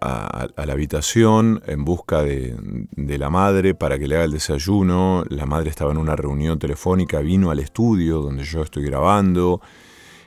la 0.00 0.72
habitación 0.72 1.62
en 1.66 1.84
busca 1.84 2.22
de, 2.22 2.54
de, 2.92 3.18
la 3.18 3.28
madre 3.28 3.74
para 3.74 3.98
que 3.98 4.06
le 4.06 4.14
haga 4.14 4.24
el 4.24 4.32
desayuno. 4.32 5.24
La 5.28 5.46
madre 5.46 5.70
estaba 5.70 5.90
en 5.90 5.96
una 5.96 6.14
reunión 6.14 6.58
telefónica, 6.58 7.20
vino 7.20 7.50
al 7.50 7.58
estudio 7.58 8.20
donde 8.20 8.44
yo 8.44 8.62
estoy 8.62 8.84
grabando 8.84 9.60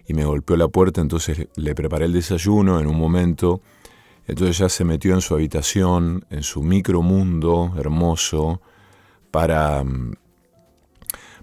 y 0.05 0.13
me 0.13 0.25
golpeó 0.25 0.57
la 0.57 0.67
puerta, 0.67 0.99
entonces 0.99 1.47
le 1.55 1.75
preparé 1.75 2.05
el 2.05 2.13
desayuno 2.13 2.79
en 2.79 2.87
un 2.87 2.97
momento 2.97 3.61
entonces 4.29 4.59
ya 4.59 4.69
se 4.69 4.85
metió 4.85 5.13
en 5.15 5.21
su 5.21 5.33
habitación, 5.33 6.25
en 6.29 6.43
su 6.43 6.61
micromundo 6.61 7.73
hermoso, 7.77 8.61
para, 9.31 9.83
mm, 9.83 10.13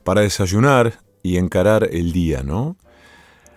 para 0.05 0.21
desayunar 0.23 1.01
y 1.23 1.37
encarar 1.37 1.89
el 1.93 2.13
día, 2.13 2.43
¿no? 2.43 2.77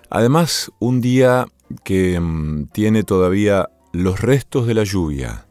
Además, 0.10 0.72
un 0.80 1.02
día 1.02 1.46
que 1.84 2.20
mm, 2.20 2.68
tiene 2.72 3.04
todavía 3.04 3.70
los 3.94 4.22
restos 4.22 4.66
de 4.66 4.74
la 4.74 4.84
lluvia, 4.84 5.46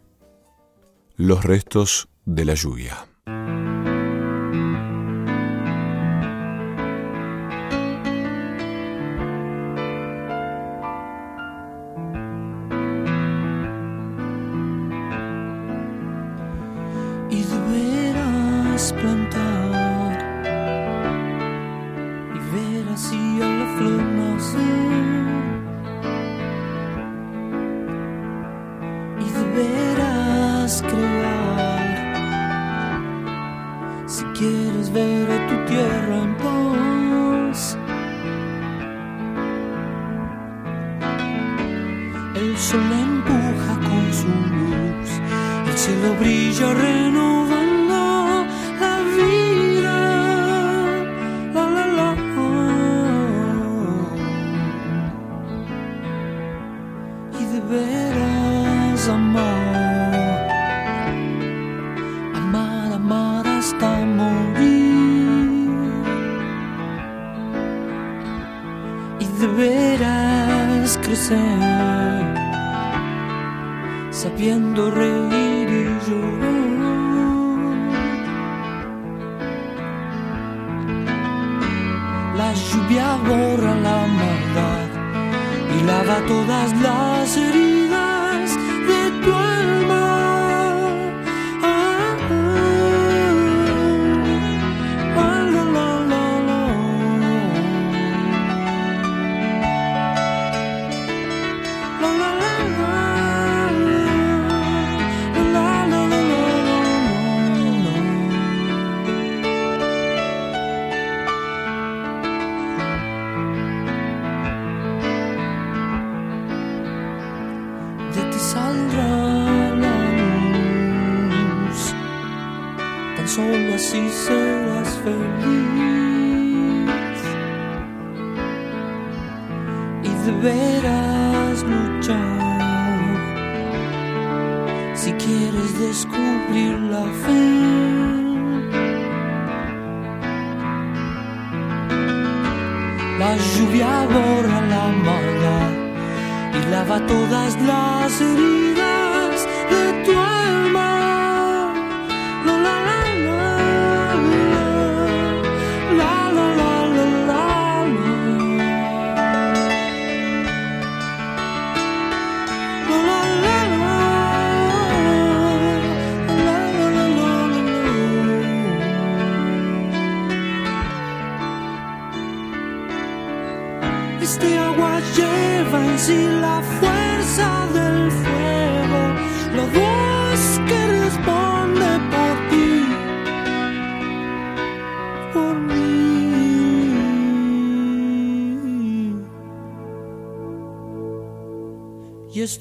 los 1.16 1.44
restos 1.44 2.08
de 2.24 2.44
la 2.44 2.54
lluvia. 2.54 3.07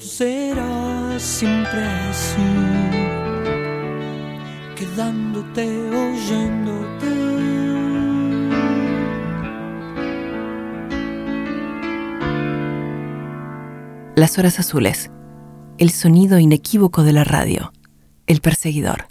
Será 0.08 1.18
siempre 1.18 1.84
así, 1.84 2.42
quedándote, 4.74 5.66
oyéndote. 5.90 7.06
Las 14.16 14.38
horas 14.38 14.58
azules, 14.58 15.10
el 15.76 15.90
sonido 15.90 16.38
inequívoco 16.38 17.04
de 17.04 17.12
la 17.12 17.24
radio, 17.24 17.72
el 18.26 18.40
perseguidor. 18.40 19.06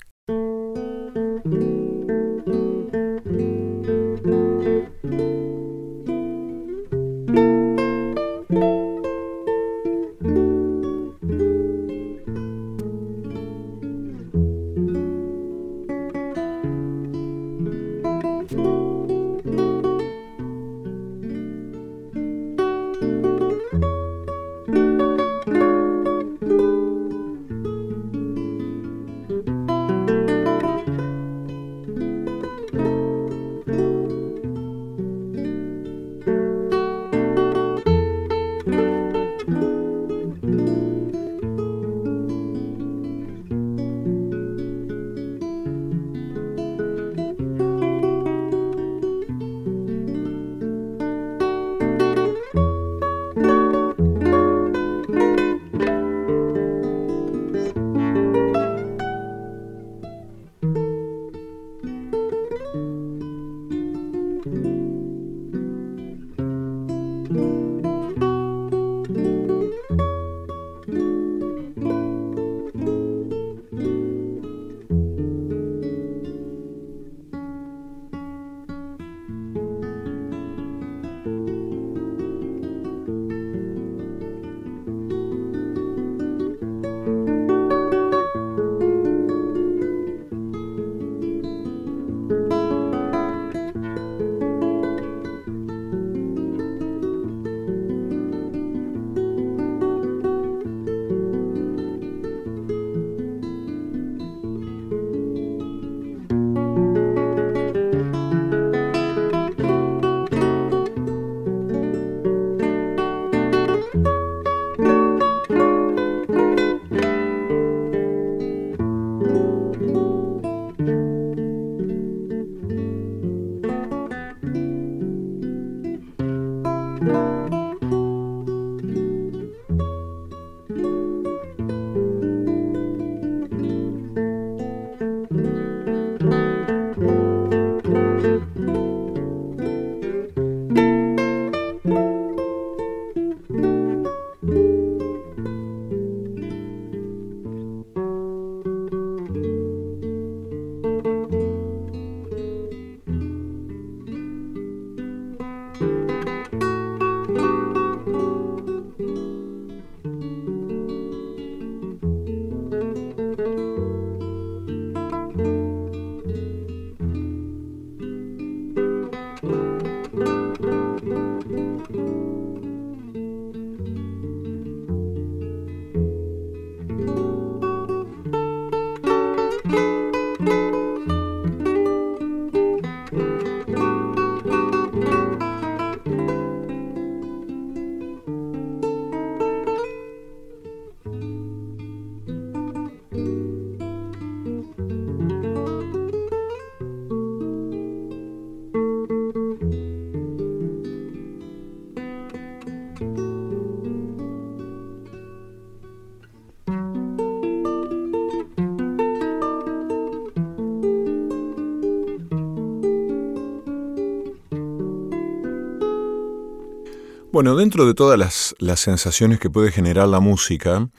Bueno, 217.38 217.56
dentro 217.56 217.86
de 217.86 217.94
todas 217.94 218.18
las, 218.58 218.80
sensaciones 218.80 219.40
que 219.40 219.52
puede 219.52 219.72
generar 219.72 220.08
la 220.08 220.20
música, 220.20 220.90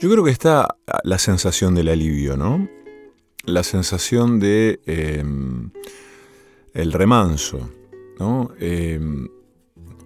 yo 0.00 0.10
creo 0.10 0.24
que 0.24 0.32
está 0.32 0.66
la 1.04 1.16
sensación 1.16 1.76
del 1.76 1.86
alivio, 1.90 2.36
¿no? 2.36 2.68
La 3.44 3.62
sensación 3.62 4.40
de 4.40 4.80
em, 4.86 5.70
el 6.74 6.92
remanso, 6.92 7.70
¿no? 8.18 8.50
Em, 8.58 9.28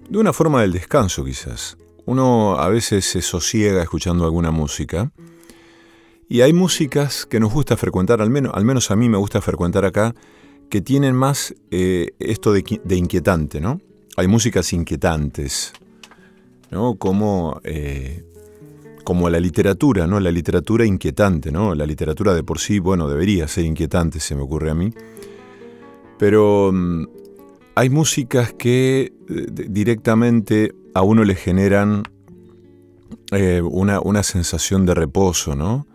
de 0.07 0.19
una 0.19 0.35
forma 0.35 0.61
del 0.61 0.73
descanso 0.73 1.25
quizás. 1.25 1.79
Uno 2.05 2.59
a 2.59 2.69
veces 2.69 3.07
se 3.07 3.23
sosiega 3.23 3.83
escuchando 3.83 4.27
alguna 4.27 4.51
música 4.51 5.13
y 6.29 6.43
hay 6.43 6.53
músicas 6.53 7.25
que 7.25 7.41
nos 7.41 7.55
gusta 7.55 7.79
frecuentar, 7.79 8.21
al 8.21 8.29
menos, 8.29 8.53
al 8.55 8.67
menos 8.67 8.91
a 8.91 8.97
mí 8.97 9.09
me 9.09 9.17
gusta 9.17 9.41
frecuentar 9.41 9.87
acá, 9.87 10.15
que 10.69 10.83
tienen 10.83 11.17
más 11.17 11.55
eh, 11.71 12.11
esto 12.19 12.53
de, 12.53 12.63
inquietante, 12.91 13.63
¿no? 13.63 13.81
Hay 14.17 14.29
músicas 14.29 14.73
inquietantes, 14.73 15.73
¿no? 16.71 16.95
Como, 16.97 17.61
eh, 17.65 18.25
como 19.03 19.29
la 19.29 19.41
literatura, 19.41 20.07
¿no? 20.07 20.21
La 20.21 20.31
literatura 20.31 20.85
inquietante, 20.85 21.51
¿no? 21.51 21.75
La 21.75 21.87
literatura 21.87 22.35
de 22.35 22.43
por 22.43 22.59
sí, 22.59 22.79
bueno, 22.79 23.09
debería 23.09 23.49
ser 23.49 23.65
inquietante, 23.65 24.21
se 24.21 24.35
me 24.35 24.43
ocurre 24.43 24.71
a 24.71 24.75
mí. 24.75 24.93
Pero 26.19 26.71
mm, 26.73 27.07
hay 27.75 27.91
músicas 27.91 28.53
que 28.53 29.13
eh, 29.29 29.47
directamente 29.49 30.75
a 30.95 31.03
uno 31.03 31.25
le 31.25 31.35
generan 31.35 32.05
una, 33.63 34.01
una 34.01 34.23
sensación 34.23 34.87
de 34.87 34.95
reposo, 34.95 35.57
¿no? 35.57 35.87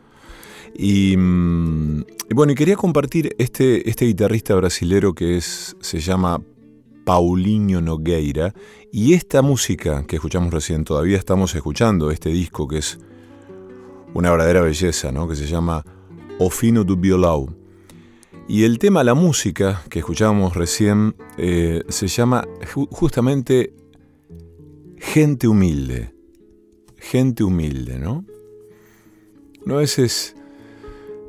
Mm, 0.77 2.01
y, 2.29 2.33
bueno, 2.33 2.51
y 2.51 2.55
quería 2.55 2.75
compartir 2.75 3.35
este, 3.37 3.89
este 3.89 4.05
guitarrista 4.05 4.55
brasilero 4.55 5.13
que 5.13 5.37
es, 5.37 5.75
se 5.79 5.99
llama 5.99 6.41
Paulinho 7.09 7.81
Nogueira. 7.81 8.53
Y 8.91 9.13
esta 9.13 9.41
música 9.41 10.05
que 10.05 10.17
escuchamos 10.17 10.53
recién, 10.53 10.83
todavía 10.83 11.17
estamos 11.17 11.55
escuchando 11.55 12.11
este 12.11 12.29
disco 12.29 12.67
que 12.67 12.77
es 12.77 12.99
una 14.13 14.29
verdadera 14.29 14.61
belleza, 14.61 15.11
¿no? 15.11 15.27
que 15.27 15.35
se 15.35 15.47
llama 15.47 15.83
O 16.37 16.51
Fino 16.51 16.83
do 16.83 16.95
Violão. 16.95 17.47
Y 18.47 18.63
el 18.63 18.77
tema, 18.77 19.03
la 19.03 19.15
música 19.15 19.81
que 19.89 19.97
escuchamos 19.97 20.55
recién, 20.55 21.15
eh, 21.39 21.81
se 21.89 22.05
llama 22.05 22.47
justamente 22.91 23.73
Gente 24.99 25.47
Humilde. 25.47 26.13
Gente 26.97 27.43
Humilde, 27.43 27.97
¿no? 27.97 28.23
No, 29.65 29.77
a 29.77 29.79
veces 29.79 30.35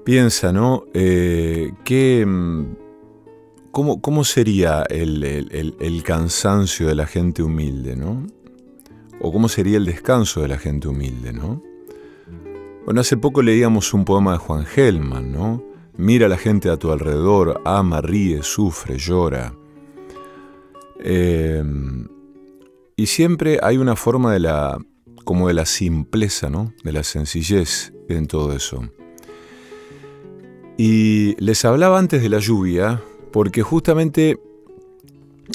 piensa, 0.04 0.52
¿no? 0.52 0.84
Eh, 0.92 1.72
mm, 2.26 2.64
cómo, 3.70 4.24
sería 4.24 4.84
el, 4.88 6.02
cansancio 6.04 6.88
de 6.88 6.94
la 6.94 7.06
gente 7.06 7.42
humilde, 7.42 7.96
¿no? 7.96 8.26
O 9.20 9.32
cómo 9.32 9.48
sería 9.48 9.76
el 9.76 9.84
descanso 9.84 10.42
de 10.42 10.48
la 10.48 10.58
gente 10.58 10.88
humilde, 10.88 11.32
¿no? 11.32 11.62
Bueno, 12.84 13.00
hace 13.00 13.16
poco 13.16 13.42
leíamos 13.42 13.92
un 13.94 14.04
poema 14.04 14.32
de 14.32 14.38
Juan 14.38 14.64
Gelman, 14.64 15.32
¿no? 15.32 15.62
Mira 15.96 16.26
a 16.26 16.28
la 16.28 16.38
gente 16.38 16.70
a 16.70 16.76
tu 16.76 16.90
alrededor, 16.90 17.60
ama, 17.64 18.00
ríe, 18.00 18.42
sufre, 18.42 18.96
llora. 18.96 19.54
Eh, 20.98 21.62
y 22.96 23.06
siempre 23.06 23.58
hay 23.62 23.76
una 23.76 23.96
forma 23.96 24.32
de 24.32 24.40
la, 24.40 24.78
como 25.24 25.48
de 25.48 25.54
la 25.54 25.66
simpleza, 25.66 26.50
¿no? 26.50 26.72
De 26.82 26.92
la 26.92 27.02
sencillez 27.02 27.92
en 28.08 28.26
todo 28.26 28.52
eso. 28.54 28.82
Y 30.76 31.36
les 31.36 31.64
hablaba 31.66 31.98
antes 31.98 32.22
de 32.22 32.30
la 32.30 32.38
lluvia, 32.38 33.02
porque 33.32 33.62
justamente 33.62 34.38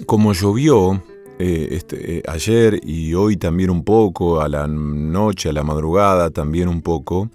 como 0.05 0.33
llovió 0.33 1.01
eh, 1.38 1.69
este, 1.71 2.17
eh, 2.17 2.23
ayer 2.27 2.79
y 2.83 3.13
hoy 3.13 3.38
también 3.38 3.69
un 3.69 3.83
poco, 3.83 4.41
a 4.41 4.47
la 4.47 4.67
noche, 4.67 5.49
a 5.49 5.53
la 5.53 5.63
madrugada 5.63 6.29
también 6.29 6.69
un 6.69 6.81
poco, 6.81 7.29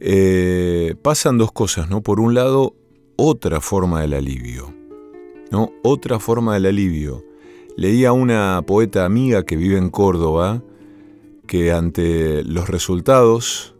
eh, 0.00 0.96
pasan 1.02 1.38
dos 1.38 1.52
cosas, 1.52 1.88
¿no? 1.88 2.00
Por 2.00 2.18
un 2.18 2.34
lado, 2.34 2.74
otra 3.16 3.60
forma 3.60 4.00
del 4.00 4.14
alivio, 4.14 4.74
¿no? 5.50 5.70
Otra 5.84 6.18
forma 6.18 6.54
del 6.54 6.66
alivio. 6.66 7.24
Leía 7.76 8.12
una 8.12 8.62
poeta 8.66 9.04
amiga 9.04 9.44
que 9.44 9.56
vive 9.56 9.78
en 9.78 9.90
Córdoba 9.90 10.62
que 11.46 11.72
ante 11.72 12.42
los 12.44 12.68
resultados 12.68 13.74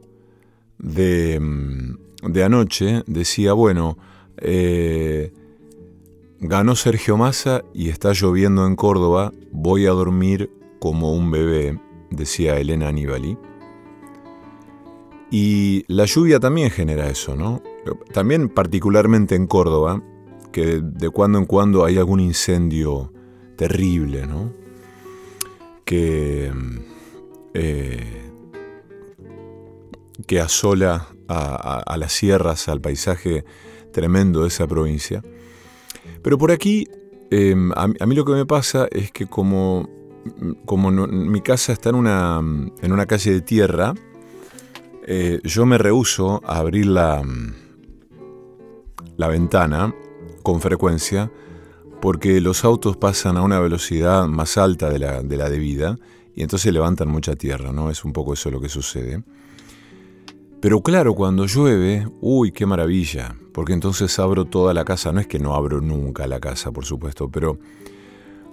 de, 0.78 1.40
mm, 1.40 2.32
de 2.32 2.44
anoche 2.44 3.02
decía, 3.06 3.52
bueno, 3.52 3.98
eh, 4.44 5.32
ganó 6.40 6.74
Sergio 6.74 7.16
Massa 7.16 7.64
y 7.72 7.88
está 7.88 8.12
lloviendo 8.12 8.66
en 8.66 8.74
Córdoba, 8.74 9.32
voy 9.52 9.86
a 9.86 9.90
dormir 9.90 10.50
como 10.80 11.14
un 11.14 11.30
bebé, 11.30 11.78
decía 12.10 12.58
Elena 12.58 12.88
Aníbali. 12.88 13.38
Y 15.30 15.84
la 15.86 16.04
lluvia 16.04 16.40
también 16.40 16.70
genera 16.70 17.08
eso, 17.08 17.36
¿no? 17.36 17.62
También 18.12 18.48
particularmente 18.48 19.36
en 19.36 19.46
Córdoba, 19.46 20.02
que 20.50 20.80
de 20.82 21.08
cuando 21.10 21.38
en 21.38 21.46
cuando 21.46 21.84
hay 21.84 21.96
algún 21.96 22.20
incendio 22.20 23.12
terrible, 23.56 24.26
¿no? 24.26 24.52
Que, 25.84 26.52
eh, 27.54 28.30
que 30.26 30.40
asola 30.40 31.08
a, 31.28 31.96
las 31.96 32.12
sierras, 32.12 32.68
al 32.68 32.80
paisaje 32.80 33.44
tremendo 33.92 34.42
de 34.42 34.48
esa 34.48 34.66
provincia. 34.66 35.22
Pero 36.22 36.38
por 36.38 36.50
aquí, 36.50 36.88
em, 37.30 37.70
a, 37.74 37.86
mí 37.86 38.14
lo 38.14 38.24
que 38.24 38.32
me 38.32 38.46
pasa 38.46 38.88
es 38.90 39.12
que 39.12 39.26
como, 39.26 39.88
como 40.66 40.90
mi 40.90 41.40
casa 41.40 41.72
está 41.72 41.90
en 41.90 41.96
una, 41.96 42.38
en 42.38 42.92
una 42.92 43.06
calle 43.06 43.32
de 43.32 43.40
tierra, 43.40 43.94
eh, 45.06 45.40
yo 45.44 45.66
me 45.66 45.78
rehuso 45.78 46.40
a 46.44 46.58
abrir 46.58 46.86
la, 46.86 47.22
la 49.16 49.28
ventana 49.28 49.94
con 50.42 50.60
frecuencia 50.60 51.30
porque 52.00 52.40
los 52.40 52.64
autos 52.64 52.96
pasan 52.96 53.36
a 53.36 53.42
una 53.42 53.60
velocidad 53.60 54.26
más 54.26 54.58
alta 54.58 54.90
de 54.90 54.98
la, 54.98 55.22
de 55.22 55.36
la 55.36 55.48
debida 55.48 55.98
y 56.34 56.42
entonces 56.42 56.72
levantan 56.72 57.08
mucha 57.08 57.36
tierra, 57.36 57.72
¿no? 57.72 57.90
Es 57.90 58.04
un 58.04 58.12
poco 58.12 58.32
eso 58.32 58.50
lo 58.50 58.60
que 58.60 58.68
sucede. 58.68 59.22
Pero 60.62 60.80
claro, 60.80 61.16
cuando 61.16 61.46
llueve, 61.46 62.06
uy, 62.20 62.52
qué 62.52 62.66
maravilla, 62.66 63.34
porque 63.52 63.72
entonces 63.72 64.16
abro 64.20 64.44
toda 64.44 64.72
la 64.72 64.84
casa, 64.84 65.10
no 65.10 65.18
es 65.18 65.26
que 65.26 65.40
no 65.40 65.56
abro 65.56 65.80
nunca 65.80 66.28
la 66.28 66.38
casa, 66.38 66.70
por 66.70 66.84
supuesto, 66.84 67.28
pero 67.28 67.58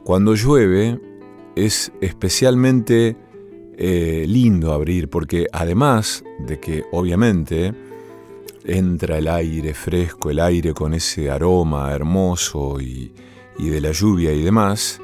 cuando 0.04 0.34
llueve 0.34 1.00
es 1.56 1.92
especialmente 2.02 3.16
eh, 3.78 4.26
lindo 4.28 4.74
abrir, 4.74 5.08
porque 5.08 5.46
además 5.54 6.24
de 6.40 6.60
que 6.60 6.84
obviamente 6.92 7.76
entra 8.64 9.20
el 9.20 9.28
aire 9.28 9.76
fresco, 9.76 10.32
el 10.32 10.40
aire 10.40 10.74
con 10.74 10.96
ese 10.96 11.30
aroma 11.30 11.94
hermoso 11.94 12.82
y, 12.82 13.12
de 13.60 13.82
la 13.82 13.92
lluvia 13.92 14.34
y 14.34 14.42
demás, 14.42 15.00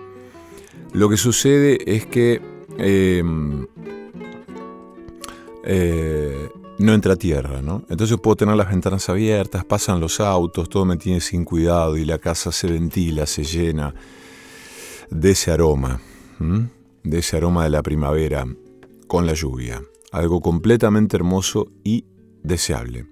lo 0.92 1.08
que 1.08 1.18
sucede 1.18 1.78
es 1.86 2.08
que 2.08 2.42
em, 2.80 3.68
eh, 5.66 6.50
no 6.78 6.94
entra 6.94 7.16
tierra, 7.16 7.62
¿no? 7.62 7.84
Entonces 7.90 8.18
puedo 8.22 8.36
tener 8.36 8.56
las 8.56 8.70
ventanas 8.70 9.08
abiertas, 9.10 9.64
pasan 9.66 10.00
los 10.00 10.20
autos, 10.20 10.70
todo 10.70 10.86
me 10.86 10.98
tiene 10.98 11.22
sin 11.22 11.46
cuidado 11.46 11.98
y 11.98 12.06
la 12.06 12.18
casa 12.18 12.52
se 12.52 12.68
ventila, 12.68 13.26
se 13.26 13.44
llena 13.44 13.94
de 15.10 15.32
ese 15.32 15.52
aroma, 15.52 16.02
de 17.04 17.20
ese 17.20 17.38
aroma 17.38 17.64
de 17.64 17.70
la 17.70 17.82
primavera 17.82 18.46
con 19.08 19.26
la 19.26 19.34
lluvia. 19.34 19.82
Algo 20.12 20.42
completamente 20.42 21.18
hermoso 21.18 21.68
y 21.84 22.06
deseable. 22.44 23.06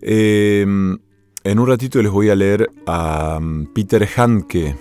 Em, 0.00 0.98
en 1.44 1.58
un 1.58 1.66
ratito 1.66 2.02
les 2.02 2.12
voy 2.12 2.30
a 2.30 2.36
leer 2.36 2.70
a 2.86 3.38
um, 3.40 3.66
Peter 3.72 4.08
Handke, 4.16 4.76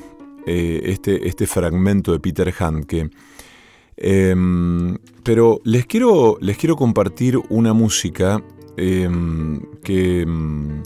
eh, 0.46 0.82
este, 0.84 1.28
este 1.28 1.48
fragmento 1.48 2.12
de 2.12 2.20
Peter 2.20 2.54
Handke 2.58 3.10
Em, 3.98 4.98
pero 5.24 5.60
les 5.64 5.86
quiero, 5.86 6.38
les 6.40 6.58
quiero 6.58 6.76
compartir 6.76 7.40
una 7.50 7.74
música 7.74 8.44
em, 8.78 9.60
que 9.84 10.22
em, 10.22 10.84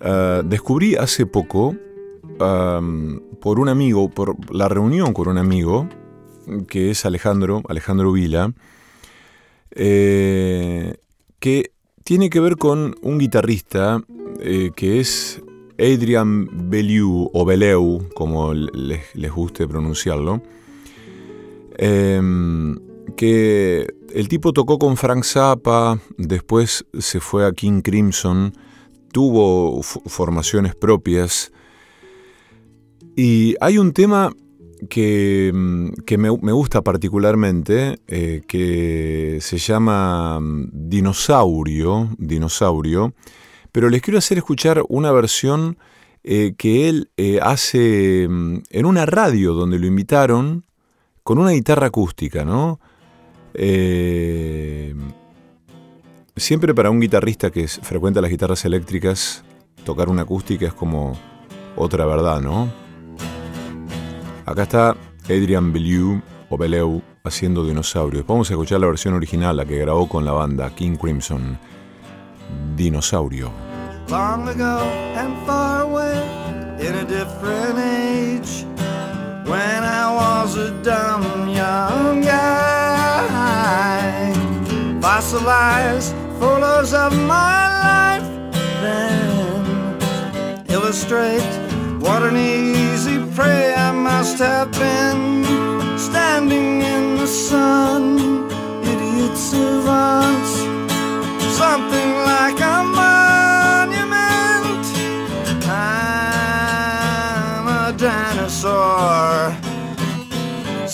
ah, 0.00 0.42
descubrí 0.44 0.96
hace 0.96 1.26
poco 1.26 1.76
por 3.40 3.60
un 3.60 3.68
amigo, 3.68 4.10
por 4.10 4.36
la 4.54 4.68
reunión 4.68 5.14
con 5.14 5.28
un 5.28 5.38
amigo, 5.38 5.88
que 6.68 6.90
es 6.90 7.06
Alejandro, 7.06 7.62
Alejandro 7.68 8.12
Vila, 8.12 8.52
eh, 9.70 10.96
que 11.38 11.70
tiene 12.04 12.28
que 12.28 12.40
ver 12.40 12.56
con 12.56 12.96
un 13.02 13.18
guitarrista 13.18 14.02
eh, 14.40 14.70
que 14.76 15.00
es 15.00 15.40
Adrian 15.78 16.70
Bellew 16.70 17.30
o 17.32 17.44
Beleu, 17.44 18.08
como 18.14 18.54
les, 18.54 19.14
les 19.14 19.32
guste 19.32 19.66
pronunciarlo, 19.66 20.42
Em, 21.78 22.78
que 23.16 23.86
el 24.14 24.28
tipo 24.28 24.52
tocó 24.52 24.78
con 24.78 24.96
Frank 24.96 25.24
Zappa, 25.24 25.98
después 26.16 26.86
se 26.98 27.20
fue 27.20 27.46
a 27.46 27.52
King 27.52 27.82
Crimson, 27.82 28.52
tuvo 29.12 29.82
formaciones 29.82 30.74
propias. 30.74 31.52
Y 33.14 33.54
hay 33.60 33.78
un 33.78 33.92
tema 33.92 34.32
que, 34.88 35.50
mm, 35.54 35.88
que 36.06 36.18
me, 36.18 36.30
gusta 36.30 36.82
particularmente, 36.82 37.98
eh, 38.06 38.42
que 38.46 39.38
se 39.40 39.58
llama 39.58 40.38
mm, 40.40 40.70
Dinosaurio, 40.72 42.10
Dinosaurio, 42.18 43.14
pero 43.72 43.88
les 43.88 44.02
quiero 44.02 44.18
hacer 44.18 44.38
escuchar 44.38 44.82
una 44.88 45.12
versión 45.12 45.78
eh, 46.24 46.54
que 46.56 46.88
él 46.88 47.10
eh, 47.16 47.38
hace 47.42 48.24
en 48.24 48.84
una 48.84 49.06
radio 49.06 49.54
donde 49.54 49.78
lo 49.78 49.86
invitaron 49.86 50.64
con 51.26 51.38
una 51.38 51.50
guitarra 51.50 51.88
acústica, 51.88 52.44
¿no? 52.44 52.78
Eh, 53.52 54.94
siempre 56.36 56.72
para 56.72 56.88
un 56.88 57.00
guitarrista 57.00 57.50
que 57.50 57.66
frecuenta 57.66 58.20
las 58.20 58.30
guitarras 58.30 58.64
eléctricas, 58.64 59.42
tocar 59.84 60.08
una 60.08 60.22
acústica 60.22 60.68
es 60.68 60.72
como 60.72 61.18
otra 61.74 62.06
verdad, 62.06 62.40
¿no? 62.40 62.70
Acá 64.44 64.62
está 64.62 64.96
Adrian 65.24 65.72
Bellew 65.72 66.22
o 66.48 66.56
Bellew 66.56 67.02
haciendo 67.24 67.66
dinosaurios. 67.66 68.24
Vamos 68.24 68.48
a 68.50 68.52
escuchar 68.52 68.78
la 68.78 68.86
versión 68.86 69.14
original, 69.14 69.56
la 69.56 69.64
que 69.64 69.78
grabó 69.78 70.08
con 70.08 70.24
la 70.24 70.30
banda 70.30 70.72
King 70.76 70.94
Crimson. 70.96 71.58
Dinosaurio. 72.76 73.50
long 74.08 74.48
ago 74.48 74.78
and 75.16 75.36
far 75.44 75.82
away 75.82 76.22
in 76.78 76.94
a 76.94 77.04
different 77.04 77.76
age 77.80 78.75
when 79.46 79.84
I 79.84 80.14
was 80.14 80.56
a 80.56 80.70
dumb 80.82 81.48
young 81.48 82.20
guy. 82.20 82.42
Fossilized 85.00 86.14
photos 86.40 86.92
of 86.92 87.12
my 87.16 87.60
life 87.86 88.26
then 88.82 89.64
illustrate 90.68 91.48
what 92.00 92.22
an 92.22 92.36
easy 92.36 93.18
prey 93.34 93.74
I 93.74 93.92
must 93.92 94.38
have 94.38 94.70
been 94.72 95.44
standing 95.98 96.82
in 96.82 97.16
the 97.16 97.26
sun, 97.26 98.18
idiot 98.82 99.36
savants 99.36 100.52
something 101.56 102.10
like 102.30 102.60
a 102.60 102.82
monument. 102.82 103.25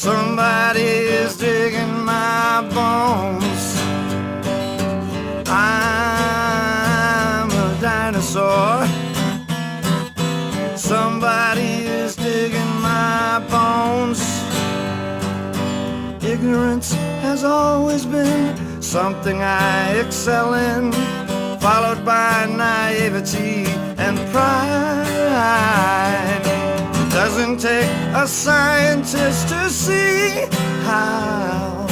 Somebody 0.02 0.82
is 0.82 1.36
digging 1.36 2.04
my 2.04 2.68
bones. 2.74 3.76
I'm 5.46 7.48
a 7.48 7.78
dinosaur. 7.80 8.84
Somebody 10.76 11.86
is 11.86 12.16
digging 12.16 12.80
my 12.80 13.38
bones. 13.48 14.20
Ignorance 16.24 16.94
has 17.22 17.44
always 17.44 18.04
been 18.04 18.82
something 18.82 19.40
I 19.40 20.00
excel 20.00 20.54
in, 20.54 20.90
followed 21.60 22.04
by 22.04 22.46
naivety 22.46 23.66
and 23.98 24.18
pride. 24.32 26.21
Doesn't 27.24 27.58
take 27.60 27.88
a 28.16 28.26
scientist 28.26 29.48
to 29.50 29.70
see 29.70 30.44
how 30.82 31.86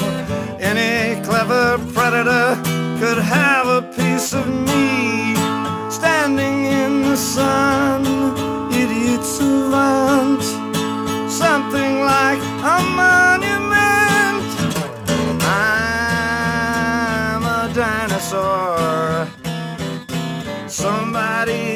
any 0.58 1.22
clever 1.22 1.78
predator 1.94 2.60
could 2.98 3.18
have 3.18 3.68
a 3.68 3.82
piece 3.94 4.32
of 4.34 4.48
me 4.48 5.36
standing 5.88 6.64
in 6.64 7.02
the 7.02 7.16
sun, 7.16 8.04
idiot 8.74 9.22
savant, 9.22 10.42
something 11.30 12.00
like 12.00 12.40
a 12.74 12.82
monument. 13.04 14.48
I'm 15.46 17.44
a 17.44 17.70
dinosaur. 17.72 19.28
Somebody's 20.66 21.69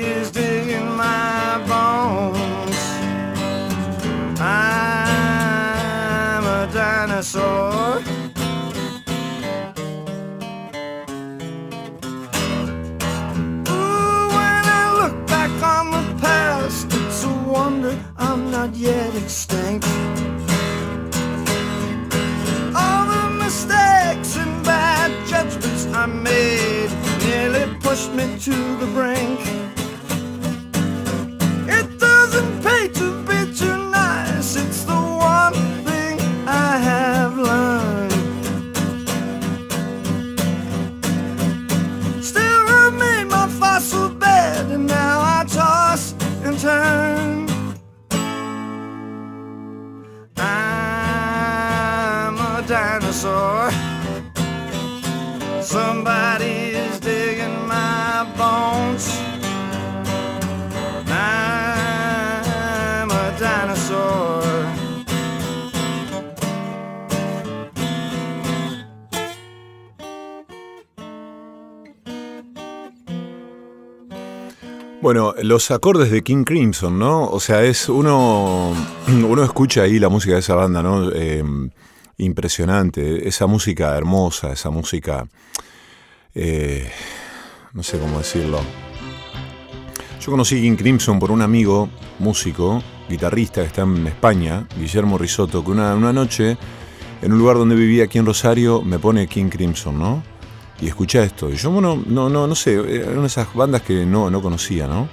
extinct. 19.35 19.85
All 22.81 23.05
the 23.15 23.25
mistakes 23.45 24.37
and 24.37 24.65
bad 24.65 25.11
judgments 25.27 25.87
I 25.87 26.07
made 26.07 26.91
nearly 27.27 27.65
pushed 27.81 28.13
me 28.13 28.27
to 28.47 28.57
the 28.81 28.87
brink. 28.95 29.41
It 31.79 31.99
doesn't 31.99 32.63
pay 32.63 32.87
to 33.01 33.07
be 33.29 33.39
too 33.61 33.77
nice, 33.91 34.55
it's 34.55 34.85
the 34.85 35.01
one 35.39 35.59
thing 35.87 36.15
I 36.47 36.79
have 36.91 37.37
learned. 37.37 38.13
Still 42.23 42.91
made 42.93 43.25
my 43.25 43.49
fossil 43.61 44.11
bed 44.11 44.71
and 44.71 44.87
now 44.87 45.17
I 45.39 45.45
toss 45.49 46.15
and 46.45 46.57
turn. 46.57 47.14
Digging 57.05 57.67
my 57.67 58.27
bones. 58.37 59.09
I'm 61.09 63.11
a 63.11 63.37
dinosaur. 63.39 64.43
Bueno, 75.01 75.35
los 75.43 75.71
acordes 75.71 76.11
de 76.11 76.23
King 76.23 76.45
Crimson, 76.45 76.99
¿no? 76.99 77.27
O 77.27 77.39
sea, 77.39 77.63
es 77.63 77.91
uno. 77.91 78.73
Uno 79.29 79.45
escucha 79.45 79.83
ahí 79.83 79.99
la 79.99 80.09
música 80.09 80.35
de 80.35 80.41
esa 80.41 80.55
banda, 80.55 80.83
¿no? 80.83 81.11
Eh, 81.13 81.45
impresionante. 82.19 83.29
Esa 83.29 83.47
música 83.47 83.97
hermosa, 83.97 84.53
esa 84.53 84.71
música. 84.71 85.27
eh, 86.35 86.91
no 87.73 87.83
sé 87.83 87.99
cómo 87.99 88.19
decirlo. 88.19 88.61
Yo 90.21 90.31
conocí 90.31 90.61
King 90.61 90.77
Crimson 90.77 91.19
por 91.19 91.31
un 91.31 91.43
amigo, 91.43 91.89
músico, 92.19 92.83
guitarrista 93.09 93.61
que 93.61 93.67
está 93.67 93.83
en 93.83 94.07
España, 94.07 94.67
Guillermo 94.79 95.19
Risotto, 95.19 95.63
que 95.65 95.73
una, 95.73 95.95
noche, 96.13 96.57
en 97.21 97.33
un 97.33 97.39
lugar 97.39 97.57
donde 97.57 97.75
vivía 97.75 98.05
aquí 98.05 98.19
en 98.19 98.27
Rosario, 98.27 98.81
me 98.81 98.99
pone 98.99 99.27
King 99.27 99.49
Crimson, 99.49 99.99
¿no? 99.99 100.35
y 100.81 100.89
escuché 100.89 101.23
esto. 101.23 101.51
Y 101.51 101.57
yo, 101.57 101.71
bueno, 101.71 102.03
no, 102.07 102.29
no, 102.29 102.47
no 102.47 102.55
sé, 102.55 102.73
era 102.73 103.11
una 103.13 103.23
de 103.23 103.27
esas 103.27 103.53
bandas 103.55 103.83
que 103.83 104.05
no, 104.05 104.31
no 104.31 104.43
conocía, 104.43 104.87
¿no? 104.87 105.09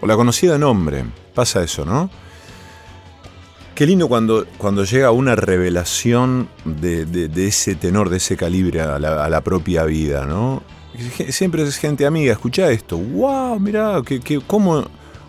O 0.00 0.06
la 0.06 0.16
conocía 0.16 0.52
de 0.52 0.58
nombre, 0.58 1.04
pasa 1.34 1.62
eso, 1.62 1.84
¿no? 1.84 2.10
Qué 3.74 3.86
lindo 3.86 4.06
cuando, 4.06 4.46
cuando 4.58 4.84
llega 4.84 5.10
una 5.12 5.34
revelación 5.34 6.48
de, 6.64 7.06
de- 7.06 7.46
ese 7.46 7.74
tenor, 7.74 8.10
de 8.10 8.18
ese 8.18 8.36
calibre 8.36 8.82
a 8.82 8.98
la, 8.98 9.40
propia 9.40 9.84
vida, 9.84 10.26
¿no? 10.26 10.62
Siempre 11.30 11.62
es 11.62 11.78
gente 11.78 12.04
amiga, 12.04 12.32
escucha 12.32 12.70
esto, 12.70 12.98
wow, 12.98 13.58
mirá, 13.58 14.02
que, 14.04 14.20
¿cómo, 14.46 14.84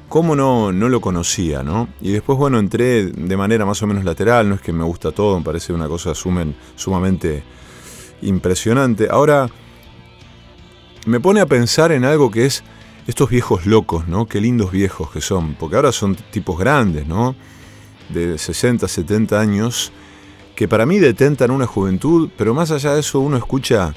cómo 0.10 0.36
no, 0.36 0.74
no 0.74 0.90
lo 0.90 1.00
conocía, 1.00 1.64
¿no? 1.64 1.88
Y 2.02 2.12
después, 2.12 2.38
bueno, 2.38 2.60
entré 2.60 3.06
de 3.06 3.38
manera 3.38 3.66
más 3.66 3.82
o 3.82 3.88
menos 3.88 4.04
lateral, 4.04 4.50
no 4.50 4.56
es 4.56 4.62
que 4.62 4.74
me 4.74 4.84
gusta 4.84 5.14
todo, 5.14 5.38
me 5.40 5.46
parece 5.46 5.72
una 5.72 5.88
cosa 5.88 6.12
sumen- 6.12 6.54
sumamente 6.76 7.44
impresionante. 8.22 9.08
Ahora, 9.10 9.50
me 11.06 11.22
pone 11.22 11.40
a 11.40 11.46
pensar 11.46 11.94
en 11.94 12.04
algo 12.04 12.30
que 12.30 12.46
es 12.46 12.62
estos 13.08 13.30
viejos 13.30 13.66
locos, 13.66 14.08
¿no? 14.10 14.26
Qué 14.26 14.42
lindos 14.42 14.72
viejos 14.72 15.10
que 15.12 15.22
son, 15.22 15.56
porque 15.56 15.78
ahora 15.78 15.94
son 15.94 16.16
tipos 16.16 16.60
grandes, 16.60 17.08
¿no? 17.08 17.36
De 18.10 18.38
60, 18.38 18.88
70 18.88 19.40
años, 19.40 19.92
que 20.56 20.68
para 20.68 20.86
mí 20.86 21.00
detentan 21.00 21.52
una 21.52 21.66
juventud, 21.66 22.30
pero 22.38 22.54
más 22.54 22.70
allá 22.72 22.94
de 22.94 23.00
eso 23.00 23.20
uno 23.20 23.38
escucha 23.38 23.94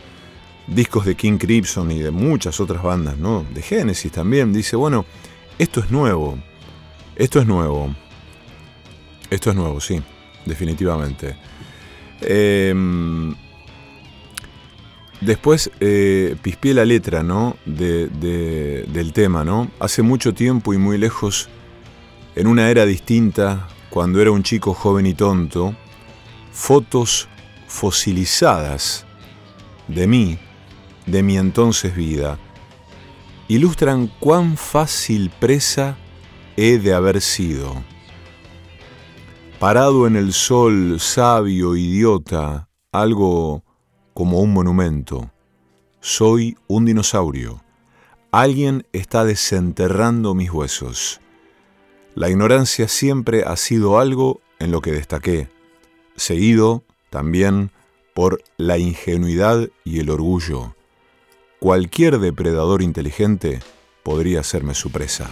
discos 0.67 1.05
de 1.05 1.15
King 1.15 1.39
Crimson 1.39 1.91
y 1.91 1.99
de 2.01 2.11
muchas 2.11 2.59
otras 2.61 2.83
bandas, 2.83 3.17
¿no? 3.19 3.45
De 3.55 3.63
Genesis 3.63 4.11
también, 4.13 4.53
dice, 4.53 4.75
bueno, 4.77 5.05
esto 5.59 5.81
es 5.81 5.91
nuevo, 5.91 6.39
esto 7.15 7.41
es 7.41 7.47
nuevo, 7.47 7.95
esto 9.31 9.51
es 9.51 9.57
nuevo, 9.57 9.81
sí, 9.81 10.01
definitivamente. 10.45 11.37
Em, 12.21 13.35
Después 15.21 15.71
eh, 15.81 16.37
pispié 16.43 16.75
la 16.75 16.85
letra, 16.85 17.23
¿no? 17.23 17.57
De- 17.65 18.09
de- 18.09 18.85
del 18.93 19.15
tema, 19.15 19.45
¿no? 19.45 19.71
Hace 19.81 20.03
mucho 20.03 20.35
tiempo 20.35 20.75
y 20.75 20.79
muy 20.79 20.99
lejos, 20.99 21.49
en 22.35 22.47
una 22.47 22.69
era 22.71 22.85
distinta, 22.85 23.67
cuando 23.91 24.21
era 24.21 24.31
un 24.31 24.43
chico 24.43 24.75
joven 24.75 25.07
y 25.07 25.15
tonto, 25.15 25.75
fotos 26.53 27.29
fosilizadas 27.67 29.07
de 29.89 30.07
mí, 30.07 30.39
de 31.07 31.23
mi 31.23 31.37
entonces 31.37 31.95
vida, 31.95 32.39
ilustran 33.49 34.11
cuán 34.19 34.57
fácil 34.57 35.31
presa 35.31 35.97
he 36.57 36.79
de 36.79 36.95
haber 36.95 37.21
sido. 37.21 37.75
Parado 39.59 40.07
en 40.07 40.17
el 40.17 40.33
sol, 40.33 41.01
sabio, 41.01 41.77
idiota, 41.77 42.69
algo 42.93 43.65
como 44.13 44.41
un 44.41 44.53
monumento. 44.53 45.31
Soy 46.01 46.57
un 46.67 46.85
dinosaurio. 46.85 47.63
Alguien 48.31 48.87
está 48.93 49.25
desenterrando 49.25 50.35
mis 50.35 50.51
huesos. 50.51 51.21
La 52.17 52.31
ignorancia 52.31 52.89
siempre 52.89 53.45
ha 53.45 53.57
sido 53.57 54.01
algo 54.01 54.41
en 54.59 54.71
lo 54.71 54.81
que 54.81 54.91
destaqué, 54.91 55.51
seguido 56.17 56.83
también 57.11 57.73
por 58.15 58.43
la 58.57 58.79
ingenuidad 58.79 59.69
y 59.85 60.01
el 60.01 60.09
orgullo. 60.09 60.75
Cualquier 61.61 62.19
depredador 62.19 62.81
inteligente 62.81 63.61
podría 64.03 64.41
hacerme 64.41 64.75
su 64.75 64.91
presa. 64.91 65.29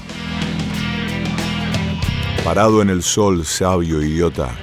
Parado 2.45 2.83
en 2.83 2.91
el 2.91 3.03
sol, 3.03 3.47
sabio 3.47 4.03
idiota, 4.03 4.55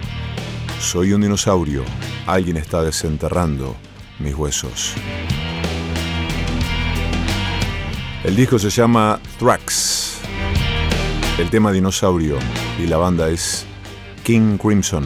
soy 0.80 1.14
un 1.14 1.22
dinosaurio. 1.22 1.84
Alguien 2.28 2.58
está 2.58 2.84
desenterrando 2.84 3.76
mis 4.20 4.36
huesos. 4.36 4.94
El 8.24 8.36
disco 8.36 8.60
se 8.60 8.70
llama 8.70 9.20
Thrax. 9.40 10.21
El 11.38 11.50
tema 11.50 11.72
dinosaurio 11.72 12.38
y 12.78 12.88
la 12.88 12.98
banda 12.98 13.30
es 13.30 13.66
King 14.24 14.58
Crimson. 14.58 15.06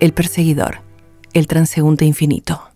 El 0.00 0.12
perseguidor, 0.12 0.82
el 1.32 1.48
transeúnte 1.48 2.04
infinito. 2.04 2.67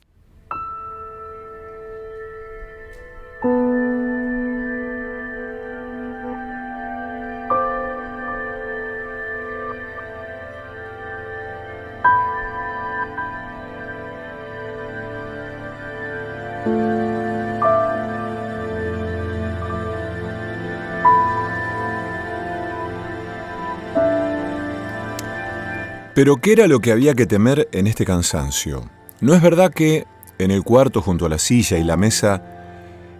Pero 26.14 26.36
¿qué 26.36 26.52
era 26.52 26.66
lo 26.66 26.80
que 26.80 26.92
había 26.92 27.14
que 27.14 27.24
temer 27.24 27.68
en 27.72 27.86
este 27.86 28.04
cansancio? 28.04 28.90
¿No 29.22 29.32
es 29.34 29.40
verdad 29.40 29.72
que 29.72 30.04
en 30.38 30.50
el 30.50 30.62
cuarto 30.62 31.00
junto 31.00 31.24
a 31.24 31.30
la 31.30 31.38
silla 31.38 31.78
y 31.78 31.84
la 31.84 31.96
mesa 31.96 32.42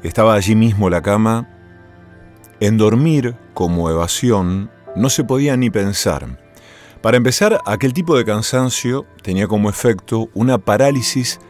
estaba 0.03 0.34
allí 0.34 0.55
mismo 0.55 0.90
la 0.90 1.01
cama? 1.01 1.49
En 2.61 2.76
dormir 2.76 3.34
como 3.55 3.88
evasión 3.88 4.70
no 4.95 5.09
se 5.09 5.24
podía 5.24 5.57
ni 5.57 5.70
pensar. 5.70 6.38
Para 7.01 7.16
empezar, 7.16 7.61
aquel 7.64 7.95
tipo 7.95 8.14
de 8.14 8.26
cansancio 8.26 9.07
tenía 9.22 9.49
como 9.49 9.70
efecto 9.70 10.28
una 10.34 10.59
parálisis 10.59 11.40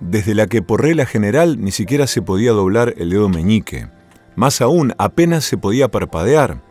desde 0.00 0.34
la 0.34 0.48
que 0.48 0.60
por 0.60 0.82
regla 0.82 1.06
general 1.06 1.62
ni 1.62 1.72
siquiera 1.72 2.06
se 2.06 2.20
podía 2.20 2.52
doblar 2.52 2.92
el 2.98 3.08
dedo 3.08 3.30
meñique. 3.30 3.88
Más 4.36 4.60
aún, 4.60 4.94
apenas 4.98 5.44
se 5.44 5.56
podía 5.56 5.90
parpadear. 5.90 6.62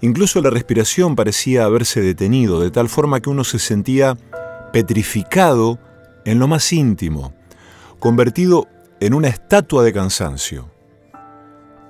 Incluso 0.00 0.40
la 0.40 0.50
respiración 0.50 1.16
parecía 1.16 1.64
haberse 1.64 2.00
detenido, 2.00 2.60
de 2.60 2.70
tal 2.70 2.88
forma 2.88 3.20
que 3.20 3.30
uno 3.30 3.42
se 3.42 3.58
sentía 3.58 4.16
petrificado 4.72 5.78
en 6.24 6.38
lo 6.38 6.46
más 6.46 6.72
íntimo, 6.72 7.32
convertido 7.98 8.68
en 9.00 9.14
una 9.14 9.28
estatua 9.28 9.82
de 9.82 9.92
cansancio. 9.92 10.70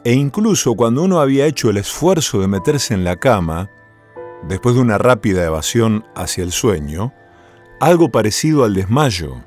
E 0.05 0.13
incluso 0.13 0.75
cuando 0.75 1.03
uno 1.03 1.21
había 1.21 1.47
hecho 1.47 1.69
el 1.69 1.77
esfuerzo 1.77 2.41
de 2.41 2.49
meterse 2.49 2.95
en 2.95 3.05
la 3.05 3.17
cama, 3.17 3.69
después 4.49 4.75
de 4.75 4.81
una 4.81 4.97
rápida 4.97 5.45
evasión 5.45 6.05
hacia 6.15 6.45
el 6.45 6.53
sueño, 6.53 7.13
algo 7.81 8.11
parecido 8.11 8.65
al 8.65 8.75
desmayo, 8.75 9.45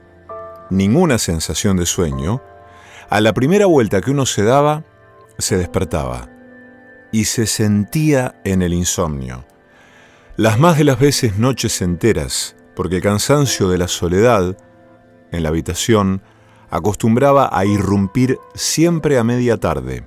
ninguna 0.69 1.17
sensación 1.17 1.77
de 1.77 1.87
sueño, 1.87 2.43
a 3.09 3.21
la 3.21 3.33
primera 3.33 3.65
vuelta 3.65 4.01
que 4.01 4.11
uno 4.11 4.25
se 4.25 4.43
daba, 4.43 4.83
se 5.37 5.57
despertaba 5.57 6.30
y 7.11 7.25
se 7.25 7.45
sentía 7.45 8.35
en 8.43 8.61
el 8.61 8.73
insomnio. 8.73 9.45
Las 10.37 10.59
más 10.59 10.77
de 10.77 10.85
las 10.85 10.99
veces 10.99 11.37
noches 11.37 11.81
enteras, 11.81 12.55
porque 12.75 12.97
el 12.97 13.01
cansancio 13.01 13.69
de 13.69 13.77
la 13.77 13.87
soledad 13.87 14.57
en 15.31 15.43
la 15.43 15.49
habitación 15.49 16.21
acostumbraba 16.69 17.49
a 17.51 17.65
irrumpir 17.65 18.39
siempre 18.55 19.17
a 19.17 19.23
media 19.23 19.57
tarde 19.57 20.05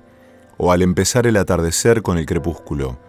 o 0.57 0.71
al 0.71 0.81
empezar 0.81 1.27
el 1.27 1.37
atardecer 1.37 2.01
con 2.01 2.17
el 2.17 2.25
crepúsculo. 2.25 2.99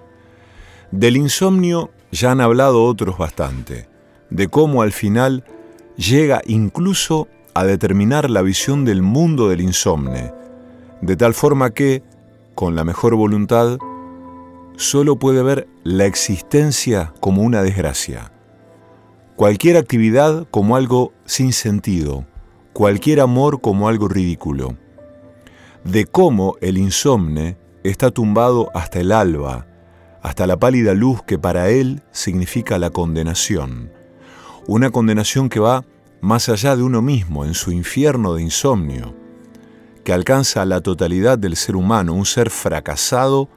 Del 0.91 1.17
insomnio 1.17 1.91
ya 2.13 2.33
han 2.33 2.41
hablado 2.41 2.85
otros 2.85 3.19
bastante, 3.19 3.89
de 4.31 4.49
cómo 4.49 4.83
al 4.83 4.93
final 4.93 5.45
llega 5.97 6.43
incluso 6.47 7.29
a 7.55 7.65
determinar 7.65 8.29
la 8.31 8.43
visión 8.43 8.85
del 8.85 9.03
mundo 9.03 9.49
del 9.49 9.63
insomne, 9.63 10.33
de 11.01 11.17
tal 11.17 11.35
forma 11.35 11.71
que, 11.71 12.03
con 12.57 12.75
la 12.75 12.85
mejor 12.85 13.15
voluntad, 13.15 13.79
solo 14.77 15.17
puede 15.17 15.43
ver 15.43 15.69
la 15.85 16.07
existencia 16.07 17.13
como 17.21 17.43
una 17.43 17.63
desgracia, 17.63 18.33
cualquier 19.37 19.77
actividad 19.77 20.49
como 20.51 20.75
algo 20.75 21.13
sin 21.27 21.53
sentido, 21.53 22.25
cualquier 22.73 23.21
amor 23.21 23.61
como 23.61 23.89
algo 23.89 24.09
ridículo, 24.09 24.79
de 25.85 26.07
cómo 26.07 26.57
el 26.63 26.79
insomne 26.79 27.59
está 27.85 28.11
tumbado 28.11 28.71
hasta 28.75 29.01
el 29.01 29.13
alba, 29.13 29.67
hasta 30.23 30.47
la 30.47 30.57
pálida 30.57 30.95
luz 30.95 31.23
que 31.23 31.39
para 31.39 31.69
él 31.69 32.03
significa 32.11 32.79
la 32.79 32.89
condenación, 32.89 33.93
una 34.67 34.89
condenación 34.89 35.51
que 35.51 35.61
va 35.61 35.85
más 36.23 36.49
allá 36.49 36.75
de 36.75 36.83
uno 36.83 37.03
mismo 37.03 37.45
en 37.45 37.53
su 37.53 37.71
infierno 37.71 38.33
de 38.33 38.43
insomnio 38.43 39.26
que 40.07 40.13
alcanza 40.13 40.65
la 40.65 40.83
totalidad 40.83 41.37
del 41.37 41.57
ser 41.57 41.75
humano, 41.75 42.15
un 42.15 42.27
ser 42.27 42.51
fracasado 42.51 43.49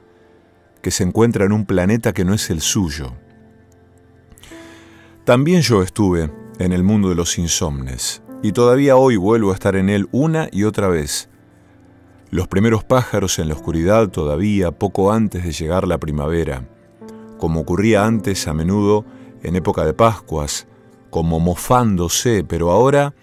que 0.82 0.90
se 0.90 1.04
encuentra 1.04 1.44
en 1.44 1.52
un 1.52 1.64
planeta 1.64 2.12
que 2.12 2.24
no 2.24 2.34
es 2.34 2.50
el 2.50 2.60
suyo. 2.60 3.14
También 5.24 5.62
yo 5.62 5.80
estuve 5.80 6.28
en 6.58 6.72
el 6.72 6.82
mundo 6.82 7.08
de 7.08 7.14
los 7.14 7.38
insomnes, 7.38 8.20
y 8.42 8.50
todavía 8.50 8.96
hoy 8.96 9.14
vuelvo 9.14 9.52
a 9.52 9.54
estar 9.54 9.76
en 9.76 9.88
él 9.88 10.08
una 10.10 10.48
y 10.50 10.64
otra 10.64 10.88
vez. 10.88 11.28
Los 12.30 12.48
primeros 12.48 12.82
pájaros 12.82 13.38
en 13.38 13.46
la 13.46 13.54
oscuridad 13.54 14.08
todavía 14.08 14.72
poco 14.72 15.12
antes 15.12 15.44
de 15.44 15.52
llegar 15.52 15.86
la 15.86 15.98
primavera, 15.98 16.68
como 17.38 17.60
ocurría 17.60 18.04
antes 18.04 18.48
a 18.48 18.54
menudo 18.54 19.04
en 19.44 19.54
época 19.54 19.84
de 19.84 19.94
Pascuas, 19.94 20.66
como 21.10 21.38
mofándose, 21.38 22.42
pero 22.42 22.72
ahora 22.72 23.14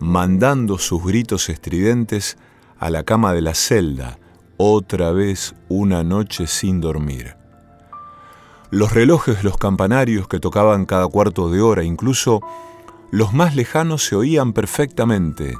mandando 0.00 0.78
sus 0.78 1.04
gritos 1.04 1.48
estridentes 1.48 2.36
a 2.78 2.90
la 2.90 3.02
cama 3.02 3.32
de 3.32 3.42
la 3.42 3.54
celda, 3.54 4.18
otra 4.56 5.12
vez 5.12 5.54
una 5.68 6.02
noche 6.02 6.46
sin 6.46 6.80
dormir. 6.80 7.36
Los 8.70 8.92
relojes, 8.92 9.44
los 9.44 9.56
campanarios 9.56 10.28
que 10.28 10.40
tocaban 10.40 10.86
cada 10.86 11.06
cuarto 11.06 11.50
de 11.50 11.60
hora, 11.60 11.84
incluso 11.84 12.40
los 13.10 13.32
más 13.32 13.54
lejanos 13.54 14.04
se 14.04 14.16
oían 14.16 14.52
perfectamente, 14.52 15.56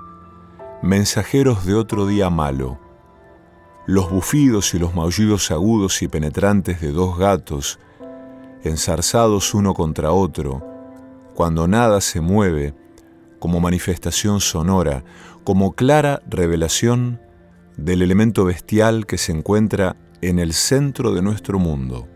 mensajeros 0.82 1.64
de 1.64 1.74
otro 1.74 2.06
día 2.06 2.30
malo. 2.30 2.78
Los 3.86 4.10
bufidos 4.10 4.74
y 4.74 4.78
los 4.78 4.94
maullidos 4.94 5.50
agudos 5.52 6.02
y 6.02 6.08
penetrantes 6.08 6.80
de 6.80 6.90
dos 6.90 7.16
gatos, 7.16 7.78
enzarzados 8.64 9.54
uno 9.54 9.74
contra 9.74 10.10
otro, 10.10 10.62
cuando 11.34 11.68
nada 11.68 12.00
se 12.00 12.20
mueve, 12.20 12.74
como 13.38 13.60
manifestación 13.60 14.40
sonora, 14.40 15.04
como 15.46 15.76
clara 15.76 16.22
revelación 16.28 17.20
del 17.76 18.02
elemento 18.02 18.44
bestial 18.44 19.06
que 19.06 19.16
se 19.16 19.30
encuentra 19.30 19.94
en 20.20 20.40
el 20.40 20.52
centro 20.52 21.14
de 21.14 21.22
nuestro 21.22 21.60
mundo. 21.60 22.08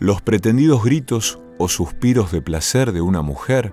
Los 0.00 0.20
pretendidos 0.20 0.84
gritos 0.84 1.38
o 1.56 1.66
suspiros 1.66 2.30
de 2.30 2.42
placer 2.42 2.92
de 2.92 3.00
una 3.00 3.22
mujer, 3.22 3.72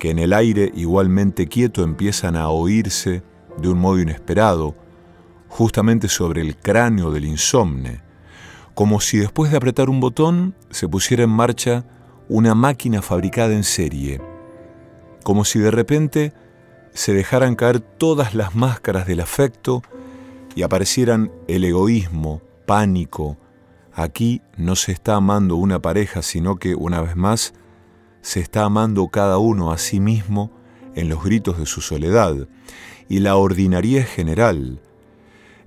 que 0.00 0.10
en 0.10 0.18
el 0.18 0.32
aire 0.32 0.72
igualmente 0.74 1.46
quieto 1.46 1.84
empiezan 1.84 2.34
a 2.34 2.48
oírse 2.48 3.22
de 3.58 3.68
un 3.68 3.78
modo 3.78 4.00
inesperado, 4.00 4.74
justamente 5.48 6.08
sobre 6.08 6.40
el 6.40 6.56
cráneo 6.56 7.12
del 7.12 7.24
insomne, 7.24 8.00
como 8.74 9.00
si 9.00 9.18
después 9.18 9.52
de 9.52 9.58
apretar 9.58 9.90
un 9.90 10.00
botón 10.00 10.56
se 10.70 10.88
pusiera 10.88 11.22
en 11.22 11.30
marcha 11.30 11.84
una 12.28 12.56
máquina 12.56 13.00
fabricada 13.00 13.54
en 13.54 13.62
serie, 13.62 14.20
como 15.22 15.44
si 15.44 15.60
de 15.60 15.70
repente 15.70 16.32
se 16.92 17.12
dejaran 17.14 17.56
caer 17.56 17.80
todas 17.80 18.34
las 18.34 18.54
máscaras 18.54 19.06
del 19.06 19.20
afecto 19.20 19.82
y 20.54 20.62
aparecieran 20.62 21.30
el 21.48 21.64
egoísmo, 21.64 22.42
pánico. 22.66 23.36
Aquí 23.92 24.42
no 24.56 24.76
se 24.76 24.92
está 24.92 25.16
amando 25.16 25.56
una 25.56 25.80
pareja, 25.80 26.22
sino 26.22 26.56
que, 26.56 26.74
una 26.74 27.00
vez 27.00 27.16
más, 27.16 27.54
se 28.22 28.40
está 28.40 28.64
amando 28.64 29.08
cada 29.08 29.38
uno 29.38 29.72
a 29.72 29.78
sí 29.78 30.00
mismo 30.00 30.50
en 30.94 31.08
los 31.08 31.22
gritos 31.22 31.58
de 31.58 31.66
su 31.66 31.80
soledad 31.80 32.48
y 33.08 33.20
la 33.20 33.36
ordinariedad 33.36 34.06
general, 34.06 34.80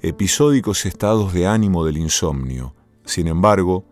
episódicos 0.02 0.86
estados 0.86 1.34
de 1.34 1.48
ánimo 1.48 1.86
del 1.86 1.98
insomnio. 1.98 2.76
Sin 3.06 3.28
embargo, 3.28 3.86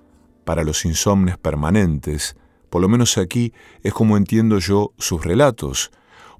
para 0.45 0.63
los 0.63 0.85
insomnes 0.85 1.37
permanentes, 1.37 2.35
por 2.69 2.81
lo 2.81 2.87
menos 2.87 3.17
aquí 3.17 3.53
es 3.83 3.93
como 3.93 4.17
entiendo 4.17 4.59
yo 4.59 4.93
sus 4.97 5.25
relatos, 5.25 5.91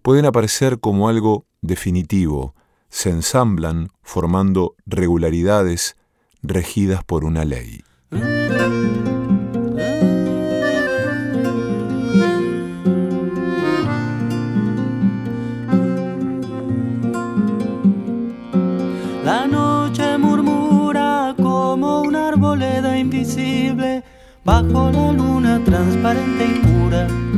pueden 0.02 0.26
aparecer 0.26 0.80
como 0.80 1.10
algo 1.10 1.45
definitivo, 1.62 2.56
se 2.89 3.10
ensamblan 3.10 3.89
formando 4.02 4.76
regularidades 4.86 5.95
regidas 6.41 7.04
por 7.04 7.24
una 7.24 7.45
ley. 7.45 7.84
La 19.24 19.47
noche 19.47 20.18
murmura 20.18 21.36
como 21.38 22.02
una 22.02 22.30
arboleda 22.30 22.97
invisible 22.97 24.04
bajo 24.43 24.91
la 24.91 25.12
luna 25.12 25.64
transparente 25.64 26.45
y 26.45 26.60
pura. 26.60 27.31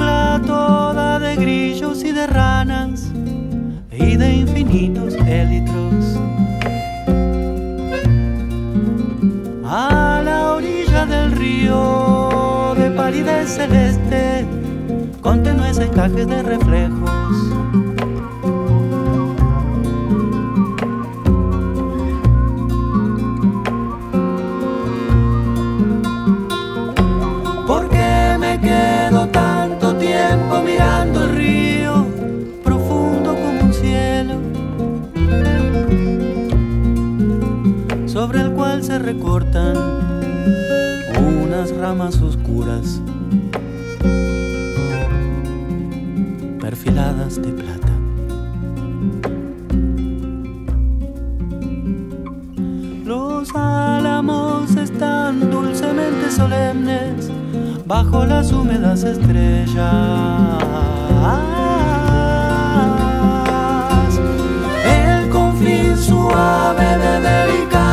Tiembla 0.00 0.40
toda 0.46 1.18
de 1.18 1.36
grillos 1.36 2.02
y 2.04 2.12
de 2.12 2.26
ranas 2.26 3.12
y 3.92 4.16
de 4.16 4.32
infinitos 4.32 5.14
élitros. 5.26 6.18
A 9.62 10.22
la 10.24 10.56
río 11.32 12.74
de 12.78 12.90
palidez 12.92 13.50
celeste 13.50 14.46
con 15.20 15.42
tenues 15.42 15.78
encajes 15.78 16.26
de 16.26 16.42
reflejos. 16.44 17.99
Recortan 39.12 39.76
unas 41.42 41.74
ramas 41.76 42.20
oscuras? 42.22 43.00
perfiladas 46.60 47.42
de 47.42 47.50
plata. 47.60 47.92
Los 53.04 53.52
álamos 53.56 54.76
están 54.76 55.50
dulcemente 55.50 56.30
solemnes 56.30 57.32
bajo 57.86 58.24
las 58.26 58.52
húmedas 58.52 59.02
estrellas. 59.02 59.74
El 64.84 65.28
confín 65.30 65.96
suave 65.96 66.88
de 67.04 67.14
delicados 67.28 67.89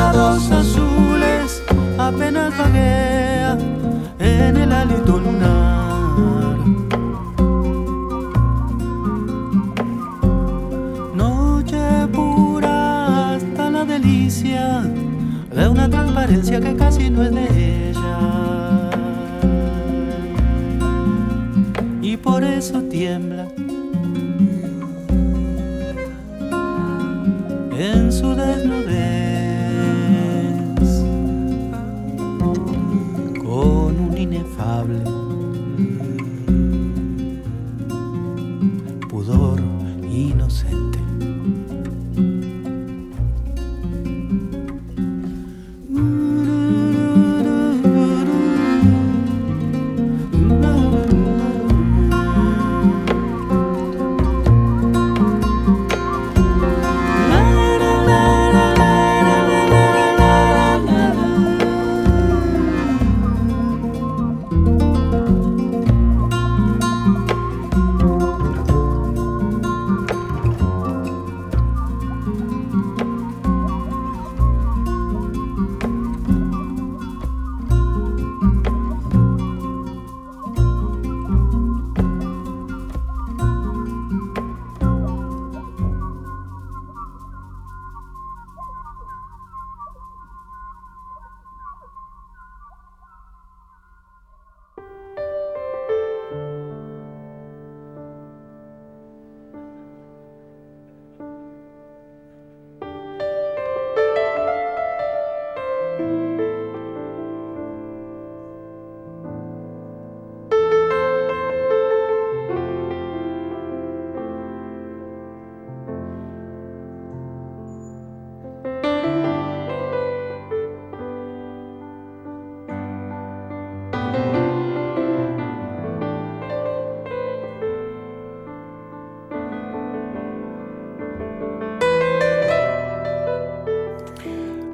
transparencia 15.90 16.60
que 16.60 16.76
casi 16.76 17.10
no 17.10 17.24
es 17.24 17.32
de 17.32 17.90
ella. 17.90 18.90
Y 22.02 22.18
por 22.18 22.44
eso 22.44 22.82
tiembla 22.84 23.27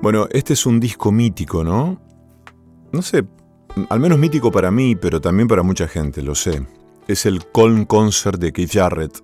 Bueno, 0.03 0.27
este 0.31 0.51
es 0.51 0.65
un 0.65 0.81
disco 0.81 1.13
mítico, 1.13 1.63
¿no? 1.63 2.01
No 2.91 3.01
sé, 3.01 3.23
al 3.87 4.01
menos 4.01 4.19
mítico 4.19 4.51
para 4.51 4.69
mí, 4.69 4.97
pero 4.97 5.21
también 5.21 5.47
para 5.47 5.63
mucha 5.63 5.87
gente, 5.87 6.21
lo 6.21 6.35
sé. 6.35 6.67
Es 7.07 7.25
el 7.25 7.45
Colm 7.45 7.85
Concert 7.85 8.37
de 8.37 8.51
Keith 8.51 8.73
Jarrett. 8.73 9.23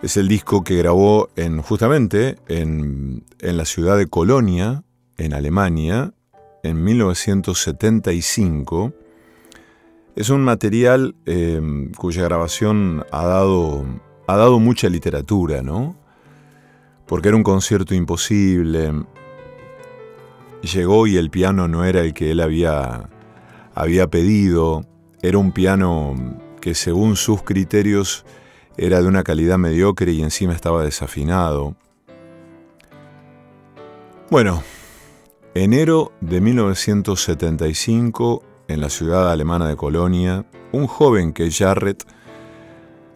Es 0.00 0.16
el 0.16 0.28
disco 0.28 0.64
que 0.64 0.78
grabó 0.78 1.28
en, 1.36 1.60
justamente 1.60 2.36
en, 2.48 3.26
en 3.38 3.56
la 3.58 3.66
ciudad 3.66 3.98
de 3.98 4.06
Colonia, 4.06 4.82
en 5.18 5.34
Alemania, 5.34 6.14
en 6.62 6.82
1975. 6.82 8.94
Es 10.16 10.30
un 10.30 10.40
material 10.40 11.16
eh, 11.26 11.90
cuya 11.98 12.22
grabación 12.22 13.04
ha 13.12 13.26
dado, 13.26 13.84
ha 14.26 14.36
dado 14.38 14.58
mucha 14.58 14.88
literatura, 14.88 15.60
¿no? 15.60 15.98
Porque 17.04 17.28
era 17.28 17.36
un 17.36 17.42
concierto 17.42 17.94
imposible. 17.94 19.04
Llegó 20.72 21.06
y 21.06 21.18
el 21.18 21.28
piano 21.28 21.68
no 21.68 21.84
era 21.84 22.00
el 22.00 22.14
que 22.14 22.30
él 22.30 22.40
había, 22.40 23.10
había 23.74 24.06
pedido. 24.06 24.86
Era 25.20 25.36
un 25.36 25.52
piano 25.52 26.14
que 26.60 26.74
según 26.74 27.16
sus 27.16 27.42
criterios 27.42 28.24
era 28.78 29.02
de 29.02 29.08
una 29.08 29.24
calidad 29.24 29.58
mediocre 29.58 30.12
y 30.12 30.22
encima 30.22 30.54
estaba 30.54 30.82
desafinado. 30.82 31.76
Bueno, 34.30 34.62
enero 35.54 36.12
de 36.22 36.40
1975, 36.40 38.42
en 38.66 38.80
la 38.80 38.88
ciudad 38.88 39.30
alemana 39.30 39.68
de 39.68 39.76
Colonia, 39.76 40.46
un 40.72 40.86
joven 40.86 41.34
que 41.34 41.50
Jarrett 41.50 42.04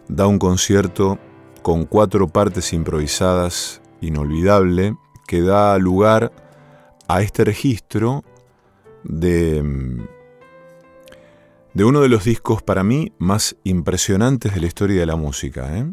da 0.07 0.27
un 0.27 0.37
concierto 0.37 1.17
con 1.63 1.85
cuatro 1.85 2.27
partes 2.27 2.73
improvisadas 2.73 3.81
inolvidable 4.01 4.95
que 5.27 5.41
da 5.41 5.75
lugar 5.79 6.31
a 7.09 7.23
este 7.23 7.43
registro 7.43 8.23
de, 9.03 9.63
de 11.73 11.83
uno 11.83 12.01
de 12.01 12.07
los 12.07 12.23
discos 12.23 12.61
para 12.61 12.83
mí 12.83 13.11
más 13.17 13.57
impresionantes 13.63 14.53
de 14.53 14.61
la 14.61 14.67
historia 14.67 14.99
de 14.99 15.05
la 15.07 15.15
música. 15.15 15.75
¿eh? 15.75 15.91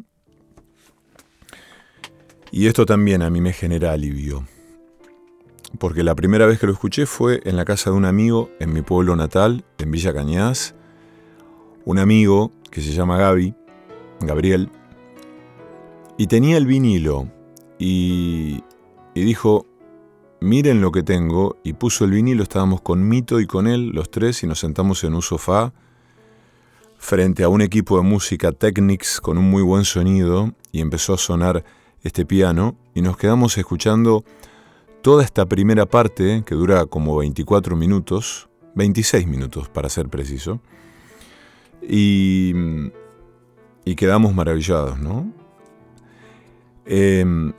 Y 2.52 2.66
esto 2.66 2.84
también 2.84 3.22
a 3.22 3.30
mí 3.30 3.40
me 3.40 3.54
genera 3.54 3.92
alivio. 3.92 4.46
Porque 5.78 6.04
la 6.04 6.14
primera 6.14 6.44
vez 6.44 6.60
que 6.60 6.66
lo 6.66 6.72
escuché 6.74 7.06
fue 7.06 7.40
en 7.44 7.56
la 7.56 7.64
casa 7.64 7.90
de 7.90 7.96
un 7.96 8.04
amigo 8.04 8.50
en 8.60 8.74
mi 8.74 8.82
pueblo 8.82 9.16
natal, 9.16 9.64
en 9.78 9.90
Villa 9.90 10.12
Cañas. 10.12 10.74
Un 11.86 11.98
amigo 11.98 12.52
que 12.70 12.82
se 12.82 12.92
llama 12.92 13.16
Gaby, 13.16 13.54
Gabriel, 14.20 14.70
y 16.18 16.26
tenía 16.26 16.58
el 16.58 16.66
vinilo 16.66 17.30
y, 17.78 18.62
y 19.14 19.24
dijo, 19.24 19.66
miren 20.46 20.80
lo 20.80 20.92
que 20.92 21.02
tengo, 21.02 21.56
y 21.64 21.72
puso 21.72 22.04
el 22.04 22.12
vinilo, 22.12 22.42
estábamos 22.42 22.80
con 22.80 23.06
Mito 23.06 23.40
y 23.40 23.46
con 23.46 23.66
él, 23.66 23.90
los 23.90 24.10
tres, 24.10 24.42
y 24.42 24.46
nos 24.46 24.60
sentamos 24.60 25.02
en 25.04 25.14
un 25.14 25.22
sofá 25.22 25.72
frente 26.98 27.42
a 27.42 27.48
un 27.48 27.60
equipo 27.60 27.96
de 27.96 28.04
música 28.04 28.52
Technics 28.52 29.20
con 29.20 29.38
un 29.38 29.50
muy 29.50 29.62
buen 29.62 29.84
sonido, 29.84 30.54
y 30.70 30.80
empezó 30.80 31.14
a 31.14 31.18
sonar 31.18 31.64
este 32.02 32.24
piano, 32.24 32.76
y 32.94 33.02
nos 33.02 33.16
quedamos 33.16 33.58
escuchando 33.58 34.24
toda 35.02 35.24
esta 35.24 35.46
primera 35.46 35.86
parte, 35.86 36.44
que 36.46 36.54
dura 36.54 36.86
como 36.86 37.16
24 37.16 37.74
minutos, 37.74 38.48
26 38.76 39.26
minutos 39.26 39.68
para 39.68 39.88
ser 39.88 40.08
preciso. 40.08 40.60
Y, 41.82 42.52
y 43.84 43.94
quedamos 43.96 44.34
maravillados, 44.34 44.98
¿no? 44.98 45.32
Em, 46.84 47.52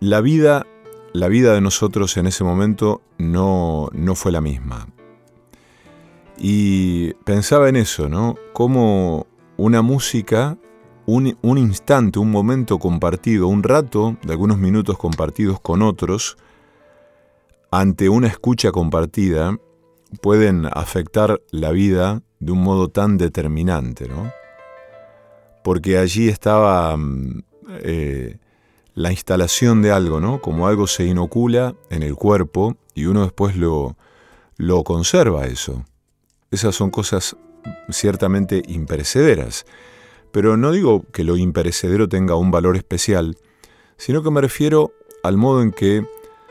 la 0.00 0.20
vida, 0.20 0.66
la 1.12 1.28
vida 1.28 1.54
de 1.54 1.60
nosotros 1.60 2.16
en 2.16 2.26
ese 2.26 2.44
momento 2.44 3.02
no, 3.18 3.88
no 3.92 4.14
fue 4.14 4.32
la 4.32 4.40
misma. 4.40 4.88
Y 6.36 7.14
pensaba 7.24 7.68
en 7.68 7.76
eso, 7.76 8.08
¿no? 8.08 8.36
Cómo 8.52 9.26
una 9.56 9.82
música, 9.82 10.56
un, 11.06 11.36
un, 11.42 11.58
instante, 11.58 12.18
un 12.18 12.30
momento 12.30 12.78
compartido, 12.78 13.48
un 13.48 13.62
rato 13.62 14.16
de 14.22 14.32
algunos 14.32 14.58
minutos 14.58 14.96
compartidos 14.98 15.60
con 15.60 15.82
otros, 15.82 16.36
ante 17.70 18.08
una 18.08 18.28
escucha 18.28 18.70
compartida, 18.70 19.58
pueden 20.22 20.66
afectar 20.72 21.40
la 21.50 21.70
vida 21.70 22.22
de 22.38 22.52
un 22.52 22.62
modo 22.62 22.88
tan 22.88 23.18
determinante, 23.18 24.08
¿no? 24.08 24.32
Porque 25.64 25.98
allí 25.98 26.28
estaba 26.28 26.96
mm, 26.96 27.42
eh, 27.82 28.38
la 28.98 29.12
instalación 29.12 29.80
de 29.80 29.92
algo, 29.92 30.20
¿no? 30.20 30.40
Como 30.40 30.66
algo 30.66 30.88
se 30.88 31.04
inocula 31.04 31.76
en 31.88 32.02
el 32.02 32.16
cuerpo 32.16 32.76
y 32.94 33.04
uno 33.04 33.22
después 33.22 33.56
lo, 33.56 33.96
lo 34.56 34.82
conserva 34.82 35.46
eso. 35.46 35.84
Esas 36.50 36.74
son 36.74 36.90
cosas 36.90 37.36
ciertamente 37.90 38.60
imperecederas. 38.66 39.66
Pero 40.32 40.56
no 40.56 40.72
digo 40.72 41.04
que 41.12 41.22
lo 41.22 41.36
imperecedero 41.36 42.08
tenga 42.08 42.34
un 42.34 42.50
valor 42.50 42.76
especial, 42.76 43.38
sino 43.98 44.24
que 44.24 44.32
me 44.32 44.40
refiero 44.40 44.92
al 45.22 45.36
modo 45.36 45.62
en 45.62 45.70
que 45.70 46.04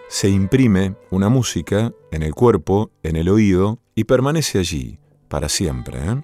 se 0.07 0.29
imprime 0.29 0.95
una 1.09 1.27
música 1.27 1.91
en 2.11 2.23
el 2.23 2.33
cuerpo, 2.33 2.91
en 3.03 3.17
el 3.17 3.27
oído, 3.27 3.79
y 3.93 4.05
permanece 4.05 4.59
allí 4.59 4.99
para 5.27 5.49
siempre. 5.49 5.99
¿eh? 5.99 6.23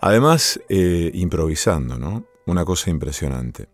Además, 0.00 0.58
eh, 0.68 1.12
improvisando, 1.14 1.96
¿no? 1.96 2.24
Una 2.44 2.64
cosa 2.64 2.90
impresionante. 2.90 3.73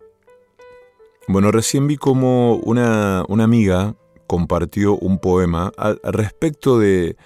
Bueno, 1.33 1.53
recién 1.53 1.87
vi 1.87 1.97
como 1.97 2.57
una, 2.57 3.25
una 3.29 3.45
amiga 3.45 3.95
compartió 4.27 4.97
un 4.97 5.21
poema 5.21 5.71
al, 5.77 6.01
respecto 6.03 6.81
de... 6.81 7.17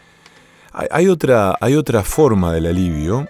Hay 0.72 1.08
otra, 1.08 1.56
hay 1.58 1.74
otra 1.74 2.02
forma 2.02 2.52
del 2.52 2.66
alivio 2.66 3.26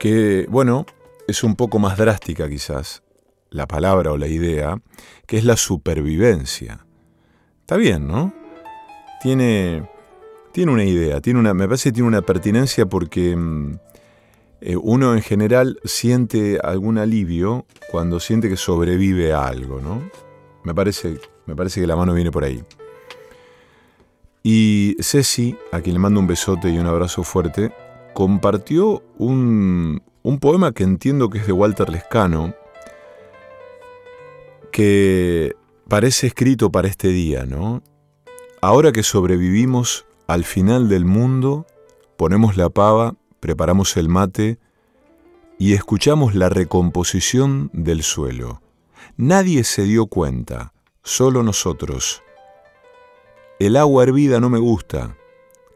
que, 0.00 0.46
bueno, 0.48 0.84
es 1.28 1.44
un 1.44 1.54
poco 1.54 1.78
más 1.78 1.96
drástica 1.96 2.48
quizás, 2.48 3.04
la 3.50 3.68
palabra 3.68 4.10
o 4.10 4.18
la 4.18 4.26
idea, 4.26 4.82
que 5.26 5.38
es 5.38 5.44
la 5.44 5.56
supervivencia. 5.56 6.84
Está 7.60 7.76
bien, 7.76 8.08
¿no? 8.08 8.34
Tiene, 9.22 9.88
tiene 10.50 10.72
una 10.72 10.84
idea, 10.84 11.20
tiene 11.20 11.38
una, 11.38 11.54
me 11.54 11.66
parece 11.66 11.90
que 11.90 11.94
tiene 11.94 12.08
una 12.08 12.22
pertinencia 12.22 12.84
porque 12.84 13.36
mm, 13.36 13.78
eh, 14.60 14.76
uno 14.76 15.14
en 15.14 15.22
general 15.22 15.80
siente 15.84 16.58
algún 16.62 16.98
alivio 16.98 17.66
cuando 17.90 18.20
siente 18.20 18.48
que 18.48 18.56
sobrevive 18.56 19.32
a 19.32 19.46
algo, 19.46 19.80
¿no? 19.80 20.02
Me 20.64 20.74
parece, 20.74 21.18
me 21.46 21.56
parece 21.56 21.80
que 21.80 21.86
la 21.86 21.96
mano 21.96 22.12
viene 22.12 22.30
por 22.30 22.44
ahí. 22.44 22.62
Y 24.42 24.96
Ceci, 25.00 25.56
a 25.72 25.80
quien 25.80 25.94
le 25.94 26.00
mando 26.00 26.20
un 26.20 26.26
besote 26.26 26.70
y 26.70 26.78
un 26.78 26.86
abrazo 26.86 27.24
fuerte, 27.24 27.72
compartió 28.14 29.02
un, 29.18 30.02
un 30.22 30.38
poema 30.38 30.72
que 30.72 30.84
entiendo 30.84 31.30
que 31.30 31.38
es 31.38 31.46
de 31.46 31.52
Walter 31.52 31.88
Lescano, 31.88 32.54
que 34.72 35.54
parece 35.88 36.26
escrito 36.26 36.70
para 36.70 36.88
este 36.88 37.08
día, 37.08 37.44
¿no? 37.44 37.82
Ahora 38.60 38.92
que 38.92 39.02
sobrevivimos 39.02 40.06
al 40.26 40.44
final 40.44 40.88
del 40.88 41.04
mundo, 41.04 41.66
ponemos 42.16 42.56
la 42.56 42.68
pava, 42.68 43.16
preparamos 43.40 43.96
el 43.96 44.08
mate 44.08 44.58
y 45.58 45.72
escuchamos 45.74 46.34
la 46.34 46.48
recomposición 46.48 47.70
del 47.72 48.02
suelo. 48.02 48.62
Nadie 49.16 49.64
se 49.64 49.84
dio 49.84 50.06
cuenta, 50.06 50.72
solo 51.02 51.42
nosotros. 51.42 52.22
El 53.58 53.76
agua 53.76 54.04
hervida 54.04 54.40
no 54.40 54.48
me 54.48 54.58
gusta, 54.58 55.16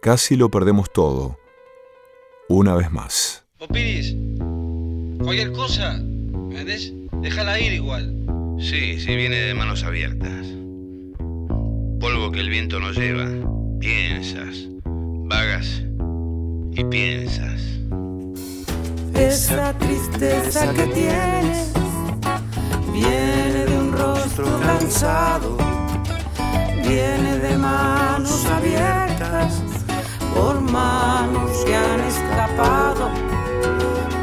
casi 0.00 0.36
lo 0.36 0.50
perdemos 0.50 0.92
todo. 0.92 1.38
Una 2.48 2.74
vez 2.74 2.90
más. 2.92 3.44
Popiris, 3.58 4.14
cualquier 5.22 5.52
cosa, 5.52 5.96
¿entendés? 5.96 6.92
Déjala 7.20 7.58
ir 7.58 7.72
igual. 7.72 8.14
Sí, 8.58 9.00
sí 9.00 9.16
viene 9.16 9.36
de 9.36 9.54
manos 9.54 9.82
abiertas. 9.82 10.46
Polvo 12.00 12.30
que 12.32 12.40
el 12.40 12.50
viento 12.50 12.80
no 12.80 12.92
lleva. 12.92 13.28
Piensas, 13.80 14.68
vagas 14.84 15.82
y 16.76 16.84
piensas. 16.84 17.60
Esa 19.14 19.72
tristeza 19.78 20.72
que 20.72 20.86
tienes 20.88 21.72
viene 22.92 23.64
de 23.66 23.78
un 23.78 23.92
rostro 23.92 24.46
cansado, 24.60 25.56
viene 26.82 27.38
de 27.38 27.56
manos 27.56 28.44
abiertas, 28.46 29.62
por 30.34 30.60
manos 30.60 31.64
que 31.64 31.76
han 31.76 32.00
escapado, 32.00 33.10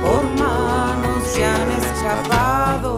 por 0.04 0.24
manos 0.38 1.24
que 1.36 1.45
han 1.45 1.72
escapado. 1.72 2.97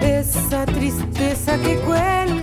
Esa 0.00 0.64
tristeza 0.66 1.58
que 1.58 1.76
cuelga, 1.80 2.35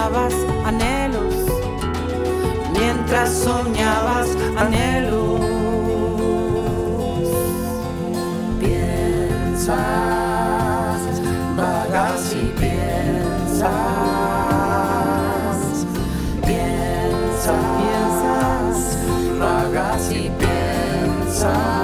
soñabas 0.00 0.34
anhelos, 0.64 1.34
mientras 2.72 3.28
soñabas 3.34 4.28
anhelos. 4.56 5.40
Piensas, 8.58 9.76
vagas 11.54 12.32
y 12.32 12.46
piensas, 12.58 13.68
piensas, 16.46 17.62
piensas, 17.76 18.76
vagas 19.38 20.10
y 20.10 20.30
piensas. 20.38 21.79